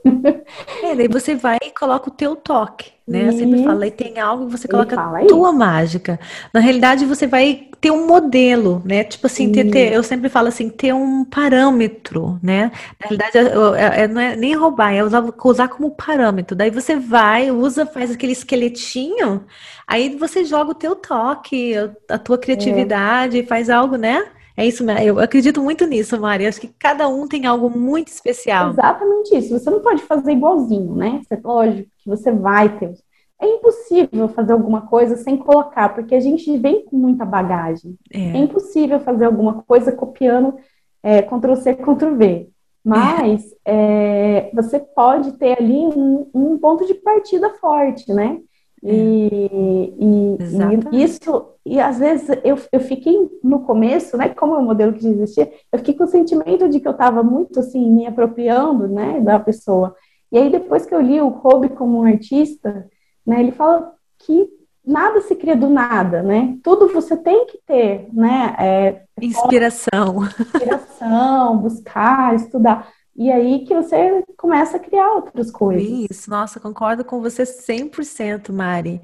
É, 0.82 0.94
daí 0.94 1.08
você 1.08 1.34
vai 1.34 1.58
e 1.62 1.70
coloca 1.70 2.08
o 2.08 2.12
teu 2.12 2.36
toque, 2.36 2.92
né? 3.06 3.28
Eu 3.28 3.32
sempre 3.32 3.62
falo, 3.62 3.84
e 3.84 3.90
tem 3.90 4.18
algo 4.18 4.46
que 4.46 4.52
você 4.52 4.66
coloca 4.66 4.98
a 4.98 5.24
tua 5.26 5.50
isso. 5.50 5.58
mágica. 5.58 6.18
Na 6.52 6.60
realidade, 6.60 7.04
você 7.04 7.26
vai 7.26 7.68
ter 7.78 7.90
um 7.90 8.06
modelo, 8.06 8.80
né? 8.82 9.04
Tipo 9.04 9.26
assim, 9.26 9.52
ter, 9.52 9.70
ter, 9.70 9.92
eu 9.92 10.02
sempre 10.02 10.30
falo 10.30 10.48
assim, 10.48 10.70
ter 10.70 10.94
um 10.94 11.22
parâmetro, 11.22 12.38
né? 12.42 12.72
Na 12.98 13.08
realidade, 13.08 13.36
é, 13.36 14.04
é, 14.04 14.08
não 14.08 14.20
é 14.20 14.34
nem 14.34 14.54
roubar, 14.54 14.94
é 14.94 15.04
usar, 15.04 15.22
usar 15.44 15.68
como 15.68 15.90
parâmetro. 15.90 16.56
Daí 16.56 16.70
você 16.70 16.96
vai, 16.96 17.50
usa, 17.50 17.84
faz 17.84 18.10
aquele 18.10 18.32
esqueletinho, 18.32 19.44
aí 19.86 20.16
você 20.16 20.42
joga 20.44 20.70
o 20.70 20.74
teu 20.74 20.96
toque, 20.96 21.74
a 22.08 22.16
tua 22.16 22.38
criatividade, 22.38 23.40
é. 23.40 23.42
faz 23.44 23.68
algo, 23.68 23.96
né? 23.96 24.28
É 24.56 24.64
isso, 24.66 24.84
eu 25.04 25.18
acredito 25.18 25.60
muito 25.60 25.84
nisso, 25.84 26.20
Mari. 26.20 26.46
Acho 26.46 26.60
que 26.60 26.68
cada 26.78 27.08
um 27.08 27.26
tem 27.26 27.44
algo 27.44 27.68
muito 27.68 28.08
especial. 28.08 28.70
Exatamente 28.70 29.36
isso. 29.36 29.58
Você 29.58 29.68
não 29.68 29.80
pode 29.80 30.02
fazer 30.02 30.32
igualzinho, 30.32 30.94
né? 30.94 31.20
Lógico 31.42 31.88
que 31.98 32.08
você 32.08 32.30
vai 32.30 32.78
ter 32.78 32.94
é 33.44 33.46
impossível 33.46 34.28
fazer 34.28 34.52
alguma 34.52 34.82
coisa 34.82 35.16
sem 35.16 35.36
colocar, 35.36 35.90
porque 35.90 36.14
a 36.14 36.20
gente 36.20 36.56
vem 36.56 36.84
com 36.84 36.96
muita 36.96 37.24
bagagem. 37.24 37.96
É, 38.12 38.18
é 38.18 38.36
impossível 38.38 39.00
fazer 39.00 39.26
alguma 39.26 39.62
coisa 39.62 39.92
copiando 39.92 40.54
é, 41.02 41.22
Ctrl 41.22 41.54
C, 41.56 41.74
Ctrl 41.74 42.16
V. 42.16 42.48
Mas 42.82 43.54
é. 43.64 44.50
você 44.54 44.78
pode 44.78 45.32
ter 45.32 45.58
ali 45.58 45.74
um, 45.74 46.28
um, 46.34 46.58
ponto 46.58 46.86
de 46.86 46.94
partida 46.94 47.48
forte, 47.54 48.12
né? 48.12 48.40
E, 48.86 49.94
e, 49.98 50.36
e, 50.92 51.02
isso, 51.02 51.46
e 51.64 51.80
às 51.80 51.98
vezes 51.98 52.28
eu, 52.44 52.58
eu 52.70 52.80
fiquei 52.80 53.16
no 53.42 53.60
começo, 53.60 54.14
né? 54.16 54.28
Como 54.28 54.54
é 54.54 54.58
um 54.58 54.64
modelo 54.64 54.92
que 54.92 55.06
existia, 55.06 55.50
eu 55.72 55.78
fiquei 55.78 55.94
com 55.94 56.04
o 56.04 56.08
sentimento 56.08 56.68
de 56.68 56.78
que 56.80 56.86
eu 56.86 56.92
estava 56.92 57.22
muito 57.22 57.60
assim, 57.60 57.90
me 57.90 58.06
apropriando, 58.06 58.86
né, 58.86 59.20
da 59.20 59.40
pessoa. 59.40 59.96
E 60.30 60.36
aí, 60.36 60.50
depois 60.50 60.84
que 60.84 60.94
eu 60.94 61.00
li 61.00 61.20
o 61.20 61.28
Hobby 61.28 61.70
como 61.70 62.00
um 62.00 62.04
artista, 62.04 62.86
né? 63.26 63.40
Ele 63.40 63.52
fala 63.52 63.94
que 64.18 64.50
nada 64.84 65.20
se 65.22 65.34
cria 65.34 65.56
do 65.56 65.70
nada, 65.70 66.22
né? 66.22 66.58
Tudo 66.62 66.92
você 66.92 67.16
tem 67.16 67.46
que 67.46 67.58
ter, 67.66 68.08
né? 68.12 68.54
É, 68.58 69.02
inspiração. 69.22 70.24
Inspiração, 70.38 71.56
buscar, 71.56 72.34
estudar. 72.34 72.88
E 73.16 73.30
aí 73.30 73.64
que 73.64 73.74
você 73.74 74.24
começa 74.36 74.76
a 74.76 74.80
criar 74.80 75.12
outras 75.12 75.50
coisas. 75.50 76.10
Isso, 76.10 76.28
nossa, 76.28 76.58
concordo 76.58 77.04
com 77.04 77.20
você 77.20 77.44
100%, 77.44 78.52
Mari. 78.52 79.00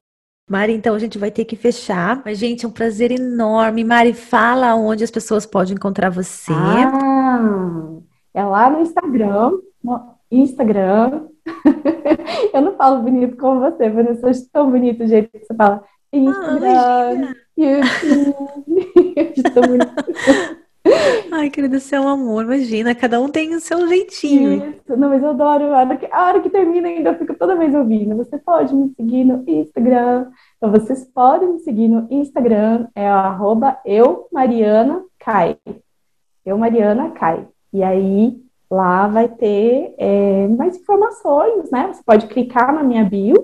Mari, 0.50 0.72
então 0.72 0.96
a 0.96 0.98
gente 0.98 1.16
vai 1.16 1.30
ter 1.30 1.44
que 1.44 1.54
fechar. 1.54 2.20
Mas, 2.24 2.38
gente, 2.38 2.64
é 2.64 2.68
um 2.68 2.72
prazer 2.72 3.12
enorme. 3.12 3.84
Mari, 3.84 4.12
fala 4.12 4.74
onde 4.74 5.04
as 5.04 5.10
pessoas 5.10 5.46
podem 5.46 5.74
encontrar 5.74 6.10
você. 6.10 6.52
Ah, 6.52 7.92
é 8.34 8.42
lá 8.42 8.68
no 8.68 8.80
Instagram. 8.80 9.52
No 9.82 10.14
Instagram. 10.28 11.28
eu 12.52 12.62
não 12.62 12.74
falo 12.74 13.02
bonito 13.02 13.36
como 13.36 13.60
você, 13.60 13.88
Vanessa. 13.88 14.26
Eu 14.26 14.30
acho 14.30 14.48
tão 14.50 14.68
bonito 14.72 15.04
o 15.04 15.06
jeito 15.06 15.30
que 15.30 15.38
você 15.46 15.54
fala. 15.54 15.84
Instagram, 16.12 16.68
ah, 16.68 17.34
YouTube. 17.56 18.34
tão 19.54 19.62
bonito. 19.62 20.60
Ai, 21.30 21.50
querida, 21.50 21.78
você 21.78 21.94
é 21.94 22.00
um 22.00 22.08
amor, 22.08 22.44
imagina, 22.44 22.94
cada 22.94 23.20
um 23.20 23.28
tem 23.28 23.54
o 23.54 23.60
seu 23.60 23.86
jeitinho. 23.86 24.74
Isso, 24.74 24.96
não, 24.96 25.08
mas 25.10 25.22
eu 25.22 25.30
adoro, 25.30 25.64
a 25.66 25.78
hora 25.78 25.96
que, 25.96 26.08
a 26.10 26.26
hora 26.26 26.40
que 26.40 26.50
termina 26.50 26.88
ainda, 26.88 27.14
fico 27.14 27.34
toda 27.34 27.56
vez 27.56 27.74
ouvindo. 27.74 28.16
Você 28.16 28.38
pode 28.38 28.74
me 28.74 28.92
seguir 28.94 29.24
no 29.24 29.44
Instagram, 29.46 30.30
então 30.56 30.70
vocês 30.70 31.04
podem 31.04 31.52
me 31.52 31.58
seguir 31.60 31.88
no 31.88 32.06
Instagram, 32.10 32.88
é 32.94 33.08
arroba 33.08 33.78
eu, 33.84 34.26
Mariana 34.32 35.04
Kai. 35.18 35.56
Eu, 36.44 36.56
Mariana 36.58 37.10
Kai. 37.10 37.46
E 37.72 37.82
aí, 37.82 38.40
lá 38.70 39.06
vai 39.06 39.28
ter 39.28 39.94
é, 39.98 40.48
mais 40.48 40.76
informações, 40.76 41.70
né? 41.70 41.92
Você 41.92 42.02
pode 42.04 42.26
clicar 42.26 42.74
na 42.74 42.82
minha 42.82 43.04
bio, 43.04 43.36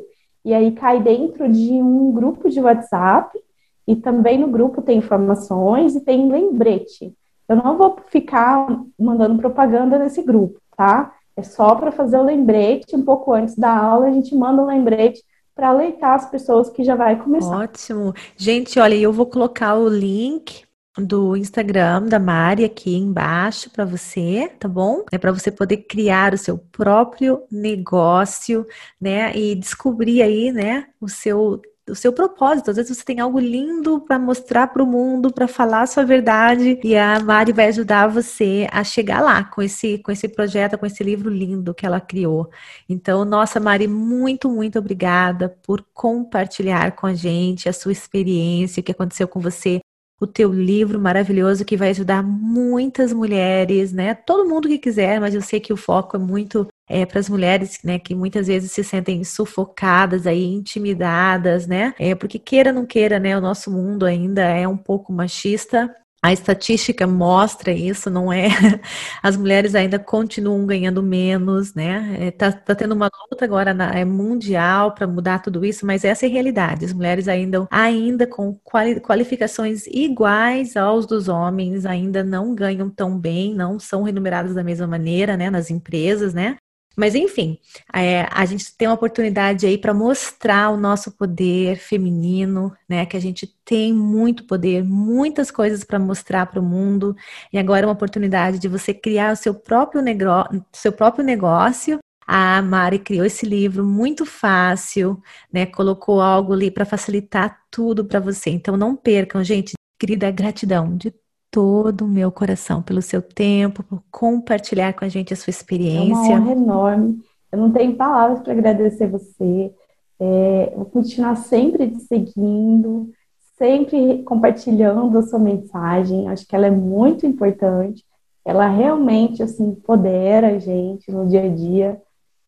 e 0.44 0.54
aí 0.54 0.72
cai 0.72 1.02
dentro 1.02 1.48
de 1.48 1.72
um 1.72 2.12
grupo 2.12 2.48
de 2.48 2.60
WhatsApp, 2.60 3.38
e 3.86 3.94
também 3.94 4.38
no 4.38 4.48
grupo 4.48 4.82
tem 4.82 4.98
informações 4.98 5.94
e 5.94 6.00
tem 6.00 6.28
lembrete. 6.30 7.14
Eu 7.48 7.56
não 7.56 7.76
vou 7.76 7.96
ficar 8.08 8.66
mandando 8.98 9.38
propaganda 9.38 9.98
nesse 9.98 10.22
grupo, 10.22 10.60
tá? 10.76 11.14
É 11.36 11.42
só 11.42 11.74
para 11.74 11.92
fazer 11.92 12.18
o 12.18 12.24
lembrete, 12.24 12.96
um 12.96 13.04
pouco 13.04 13.32
antes 13.32 13.54
da 13.54 13.70
aula, 13.70 14.06
a 14.06 14.12
gente 14.12 14.34
manda 14.34 14.62
um 14.62 14.66
lembrete 14.66 15.22
para 15.54 15.68
alertar 15.68 16.14
as 16.14 16.30
pessoas 16.30 16.68
que 16.68 16.84
já 16.84 16.94
vai 16.94 17.16
começar. 17.22 17.58
Ótimo. 17.58 18.14
Gente, 18.36 18.78
olha, 18.78 18.94
eu 18.94 19.12
vou 19.12 19.26
colocar 19.26 19.74
o 19.74 19.88
link 19.88 20.66
do 20.98 21.36
Instagram 21.36 22.04
da 22.04 22.18
Mari 22.18 22.64
aqui 22.64 22.96
embaixo 22.96 23.70
para 23.70 23.84
você, 23.84 24.50
tá 24.58 24.66
bom? 24.66 25.04
É 25.12 25.18
para 25.18 25.32
você 25.32 25.50
poder 25.50 25.78
criar 25.78 26.32
o 26.32 26.38
seu 26.38 26.56
próprio 26.58 27.42
negócio, 27.50 28.66
né? 29.00 29.36
E 29.36 29.54
descobrir 29.54 30.22
aí, 30.22 30.52
né, 30.52 30.86
o 31.00 31.08
seu 31.08 31.60
o 31.88 31.94
seu 31.94 32.12
propósito. 32.12 32.70
Às 32.70 32.76
vezes 32.76 32.96
você 32.96 33.04
tem 33.04 33.20
algo 33.20 33.38
lindo 33.38 34.00
para 34.00 34.18
mostrar 34.18 34.68
para 34.68 34.82
o 34.82 34.86
mundo, 34.86 35.32
para 35.32 35.48
falar 35.48 35.82
a 35.82 35.86
sua 35.86 36.04
verdade, 36.04 36.78
e 36.82 36.96
a 36.96 37.20
Mari 37.20 37.52
vai 37.52 37.68
ajudar 37.68 38.08
você 38.08 38.66
a 38.72 38.82
chegar 38.84 39.20
lá 39.22 39.44
com 39.44 39.62
esse 39.62 39.98
com 39.98 40.10
esse 40.12 40.28
projeto, 40.28 40.78
com 40.78 40.86
esse 40.86 41.02
livro 41.04 41.30
lindo 41.30 41.74
que 41.74 41.86
ela 41.86 42.00
criou. 42.00 42.50
Então, 42.88 43.24
nossa 43.24 43.60
Mari, 43.60 43.86
muito, 43.86 44.50
muito 44.50 44.78
obrigada 44.78 45.48
por 45.62 45.84
compartilhar 45.94 46.92
com 46.92 47.06
a 47.06 47.14
gente 47.14 47.68
a 47.68 47.72
sua 47.72 47.92
experiência, 47.92 48.80
o 48.80 48.84
que 48.84 48.92
aconteceu 48.92 49.28
com 49.28 49.40
você 49.40 49.80
o 50.20 50.26
teu 50.26 50.52
livro 50.52 50.98
maravilhoso 50.98 51.64
que 51.64 51.76
vai 51.76 51.90
ajudar 51.90 52.22
muitas 52.22 53.12
mulheres, 53.12 53.92
né? 53.92 54.14
Todo 54.14 54.48
mundo 54.48 54.68
que 54.68 54.78
quiser, 54.78 55.20
mas 55.20 55.34
eu 55.34 55.42
sei 55.42 55.60
que 55.60 55.72
o 55.72 55.76
foco 55.76 56.16
é 56.16 56.18
muito 56.18 56.66
é, 56.88 57.04
para 57.06 57.20
as 57.20 57.28
mulheres, 57.28 57.80
né, 57.84 57.98
que 57.98 58.14
muitas 58.14 58.46
vezes 58.46 58.72
se 58.72 58.84
sentem 58.84 59.22
sufocadas 59.24 60.26
aí, 60.26 60.44
intimidadas, 60.44 61.66
né? 61.66 61.94
É 61.98 62.14
porque 62.14 62.38
queira 62.38 62.70
ou 62.70 62.76
não 62.76 62.86
queira, 62.86 63.18
né, 63.18 63.36
o 63.36 63.40
nosso 63.40 63.70
mundo 63.70 64.06
ainda 64.06 64.42
é 64.42 64.66
um 64.68 64.76
pouco 64.76 65.12
machista 65.12 65.94
a 66.26 66.32
estatística 66.32 67.06
mostra 67.06 67.70
isso, 67.70 68.10
não 68.10 68.32
é? 68.32 68.48
As 69.22 69.36
mulheres 69.36 69.76
ainda 69.76 69.96
continuam 69.96 70.66
ganhando 70.66 71.00
menos, 71.00 71.72
né? 71.72 72.16
É, 72.18 72.30
tá, 72.32 72.50
tendo 72.74 72.96
uma 72.96 73.08
luta 73.30 73.44
agora 73.44 73.72
na, 73.72 73.92
é 73.92 74.04
mundial 74.04 74.92
para 74.92 75.06
mudar 75.06 75.38
tudo 75.40 75.64
isso, 75.64 75.86
mas 75.86 76.04
essa 76.04 76.26
é 76.26 76.28
a 76.28 76.32
realidade. 76.32 76.84
As 76.84 76.92
mulheres 76.92 77.28
ainda, 77.28 77.68
ainda 77.70 78.26
com 78.26 78.58
quali, 78.64 78.98
qualificações 79.00 79.86
iguais 79.86 80.76
aos 80.76 81.06
dos 81.06 81.28
homens, 81.28 81.86
ainda 81.86 82.24
não 82.24 82.56
ganham 82.56 82.90
tão 82.90 83.16
bem, 83.16 83.54
não 83.54 83.78
são 83.78 84.02
remuneradas 84.02 84.54
da 84.54 84.64
mesma 84.64 84.86
maneira, 84.88 85.36
né? 85.36 85.48
Nas 85.48 85.70
empresas, 85.70 86.34
né? 86.34 86.56
Mas 86.96 87.14
enfim, 87.14 87.58
é, 87.94 88.26
a 88.30 88.46
gente 88.46 88.74
tem 88.74 88.88
uma 88.88 88.94
oportunidade 88.94 89.66
aí 89.66 89.76
para 89.76 89.92
mostrar 89.92 90.70
o 90.70 90.78
nosso 90.78 91.12
poder 91.12 91.76
feminino, 91.76 92.74
né? 92.88 93.04
Que 93.04 93.16
a 93.16 93.20
gente 93.20 93.46
tem 93.64 93.92
muito 93.92 94.44
poder, 94.46 94.82
muitas 94.82 95.50
coisas 95.50 95.84
para 95.84 95.98
mostrar 95.98 96.46
para 96.46 96.60
o 96.60 96.64
mundo. 96.64 97.14
E 97.52 97.58
agora 97.58 97.84
é 97.84 97.86
uma 97.86 97.92
oportunidade 97.92 98.58
de 98.58 98.68
você 98.68 98.94
criar 98.94 99.32
o 99.32 99.36
seu 99.36 99.54
próprio, 99.54 100.00
negócio, 100.00 100.64
seu 100.72 100.92
próprio 100.92 101.24
negócio. 101.24 101.98
A 102.26 102.60
Mari 102.62 102.98
criou 102.98 103.24
esse 103.24 103.46
livro 103.46 103.84
muito 103.84 104.24
fácil, 104.26 105.22
né? 105.52 105.66
Colocou 105.66 106.20
algo 106.20 106.52
ali 106.54 106.70
para 106.70 106.84
facilitar 106.84 107.60
tudo 107.70 108.04
para 108.04 108.18
você. 108.20 108.50
Então 108.50 108.76
não 108.76 108.96
percam, 108.96 109.44
gente. 109.44 109.74
Querida, 109.98 110.30
gratidão 110.30 110.96
de 110.96 111.12
todo 111.50 112.04
o 112.04 112.08
meu 112.08 112.30
coração 112.30 112.82
pelo 112.82 113.00
seu 113.00 113.22
tempo, 113.22 113.82
por 113.82 114.02
compartilhar 114.10 114.92
com 114.92 115.04
a 115.04 115.08
gente 115.08 115.32
a 115.32 115.36
sua 115.36 115.50
experiência. 115.50 116.32
É 116.32 116.36
uma 116.36 116.40
honra 116.40 116.52
enorme. 116.52 117.20
Eu 117.50 117.58
não 117.58 117.72
tenho 117.72 117.96
palavras 117.96 118.40
para 118.40 118.52
agradecer 118.52 119.06
você. 119.06 119.72
É, 120.18 120.72
vou 120.74 120.86
continuar 120.86 121.36
sempre 121.36 121.88
te 121.90 122.00
seguindo, 122.00 123.10
sempre 123.58 124.22
compartilhando 124.24 125.16
a 125.18 125.22
sua 125.22 125.38
mensagem. 125.38 126.28
Acho 126.28 126.46
que 126.46 126.54
ela 126.54 126.66
é 126.66 126.70
muito 126.70 127.26
importante. 127.26 128.04
Ela 128.44 128.68
realmente 128.68 129.42
assim 129.42 129.70
empodera 129.70 130.48
a 130.48 130.58
gente 130.58 131.10
no 131.10 131.26
dia 131.26 131.44
a 131.44 131.48
dia. 131.48 132.02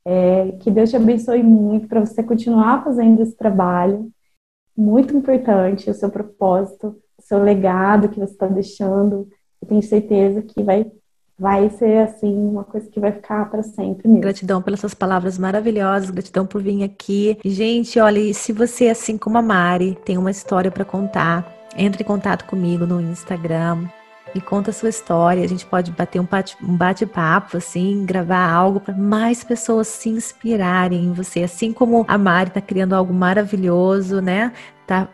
É, 0.04 0.52
que 0.60 0.70
Deus 0.70 0.90
te 0.90 0.96
abençoe 0.96 1.42
muito 1.42 1.88
para 1.88 2.00
você 2.00 2.22
continuar 2.22 2.84
fazendo 2.84 3.20
esse 3.22 3.36
trabalho. 3.36 4.10
Muito 4.76 5.16
importante 5.16 5.90
o 5.90 5.94
seu 5.94 6.10
propósito 6.10 6.96
seu 7.28 7.42
legado 7.42 8.08
que 8.08 8.18
você 8.18 8.32
está 8.32 8.46
deixando. 8.46 9.28
Eu 9.60 9.68
tenho 9.68 9.82
certeza 9.82 10.42
que 10.42 10.62
vai 10.62 10.90
vai 11.38 11.70
ser 11.70 11.98
assim 11.98 12.34
uma 12.34 12.64
coisa 12.64 12.90
que 12.90 12.98
vai 12.98 13.12
ficar 13.12 13.48
para 13.48 13.62
sempre 13.62 14.08
mesmo. 14.08 14.20
Gratidão 14.20 14.60
pelas 14.60 14.80
suas 14.80 14.94
palavras 14.94 15.38
maravilhosas, 15.38 16.10
gratidão 16.10 16.44
por 16.44 16.60
vir 16.60 16.82
aqui. 16.82 17.38
Gente, 17.44 18.00
olha, 18.00 18.34
se 18.34 18.52
você 18.52 18.88
assim 18.88 19.16
como 19.16 19.38
a 19.38 19.42
Mari 19.42 19.96
tem 20.04 20.18
uma 20.18 20.32
história 20.32 20.68
para 20.68 20.84
contar, 20.84 21.46
entre 21.76 22.02
em 22.02 22.06
contato 22.06 22.44
comigo 22.44 22.84
no 22.86 23.00
Instagram 23.00 23.86
e 24.34 24.40
conta 24.40 24.70
a 24.70 24.74
sua 24.74 24.88
história. 24.88 25.44
A 25.44 25.48
gente 25.48 25.66
pode 25.66 25.90
bater 25.90 26.20
um 26.20 26.26
bate-papo, 26.76 27.56
assim, 27.56 28.04
gravar 28.04 28.50
algo 28.50 28.80
para 28.80 28.94
mais 28.94 29.44
pessoas 29.44 29.88
se 29.88 30.08
inspirarem 30.08 31.04
em 31.04 31.12
você. 31.12 31.42
Assim 31.42 31.72
como 31.72 32.04
a 32.08 32.18
Mari 32.18 32.48
está 32.48 32.60
criando 32.60 32.94
algo 32.94 33.12
maravilhoso, 33.12 34.20
né? 34.20 34.52
tá, 34.88 35.06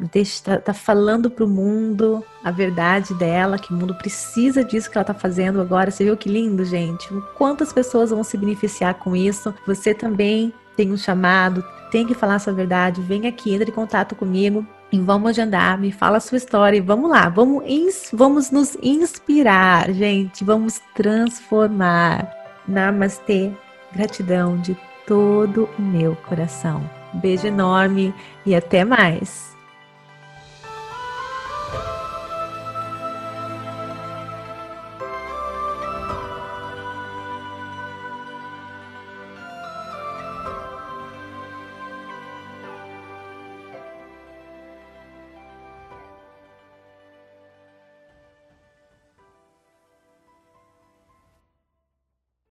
tá, 0.45 0.59
tá 0.59 0.73
falando 0.73 1.29
pro 1.29 1.49
mundo 1.49 2.25
a 2.45 2.53
verdade 2.53 3.13
dela, 3.15 3.59
que 3.59 3.75
o 3.75 3.77
mundo 3.77 3.93
precisa 3.97 4.63
disso 4.63 4.89
que 4.89 4.97
ela 4.97 5.05
tá 5.05 5.13
fazendo 5.13 5.61
agora. 5.61 5.91
Você 5.91 6.05
viu 6.05 6.17
que 6.17 6.29
lindo, 6.29 6.65
gente? 6.65 7.09
Quantas 7.37 7.73
pessoas 7.73 8.11
vão 8.11 8.23
se 8.23 8.37
beneficiar 8.39 8.95
com 8.95 9.17
isso? 9.17 9.53
Você 9.67 9.93
também 9.93 10.55
tem 10.77 10.93
um 10.93 10.97
chamado, 10.97 11.65
tem 11.91 12.07
que 12.07 12.15
falar 12.15 12.37
a 12.37 12.39
sua 12.39 12.53
verdade. 12.53 13.01
Vem 13.01 13.27
aqui, 13.27 13.53
entre 13.53 13.73
em 13.73 13.75
contato 13.75 14.15
comigo 14.15 14.65
e 14.93 15.01
vamos 15.01 15.31
agendar, 15.31 15.79
me 15.79 15.91
fala 15.91 16.19
a 16.19 16.21
sua 16.21 16.39
história 16.39 16.77
e 16.77 16.81
vamos 16.81 17.11
lá, 17.11 17.29
vamos, 17.29 17.65
vamos 18.13 18.51
nos 18.51 18.77
inspirar, 18.83 19.93
gente, 19.93 20.45
vamos 20.45 20.81
transformar. 20.95 22.33
Namastê, 22.67 23.53
gratidão 23.93 24.57
de 24.59 24.77
todo 25.07 25.69
o 25.79 25.83
meu 25.83 26.17
coração. 26.29 26.89
Beijo 27.15 27.47
enorme 27.47 28.15
e 28.47 28.55
até 28.55 28.85
mais! 28.85 29.54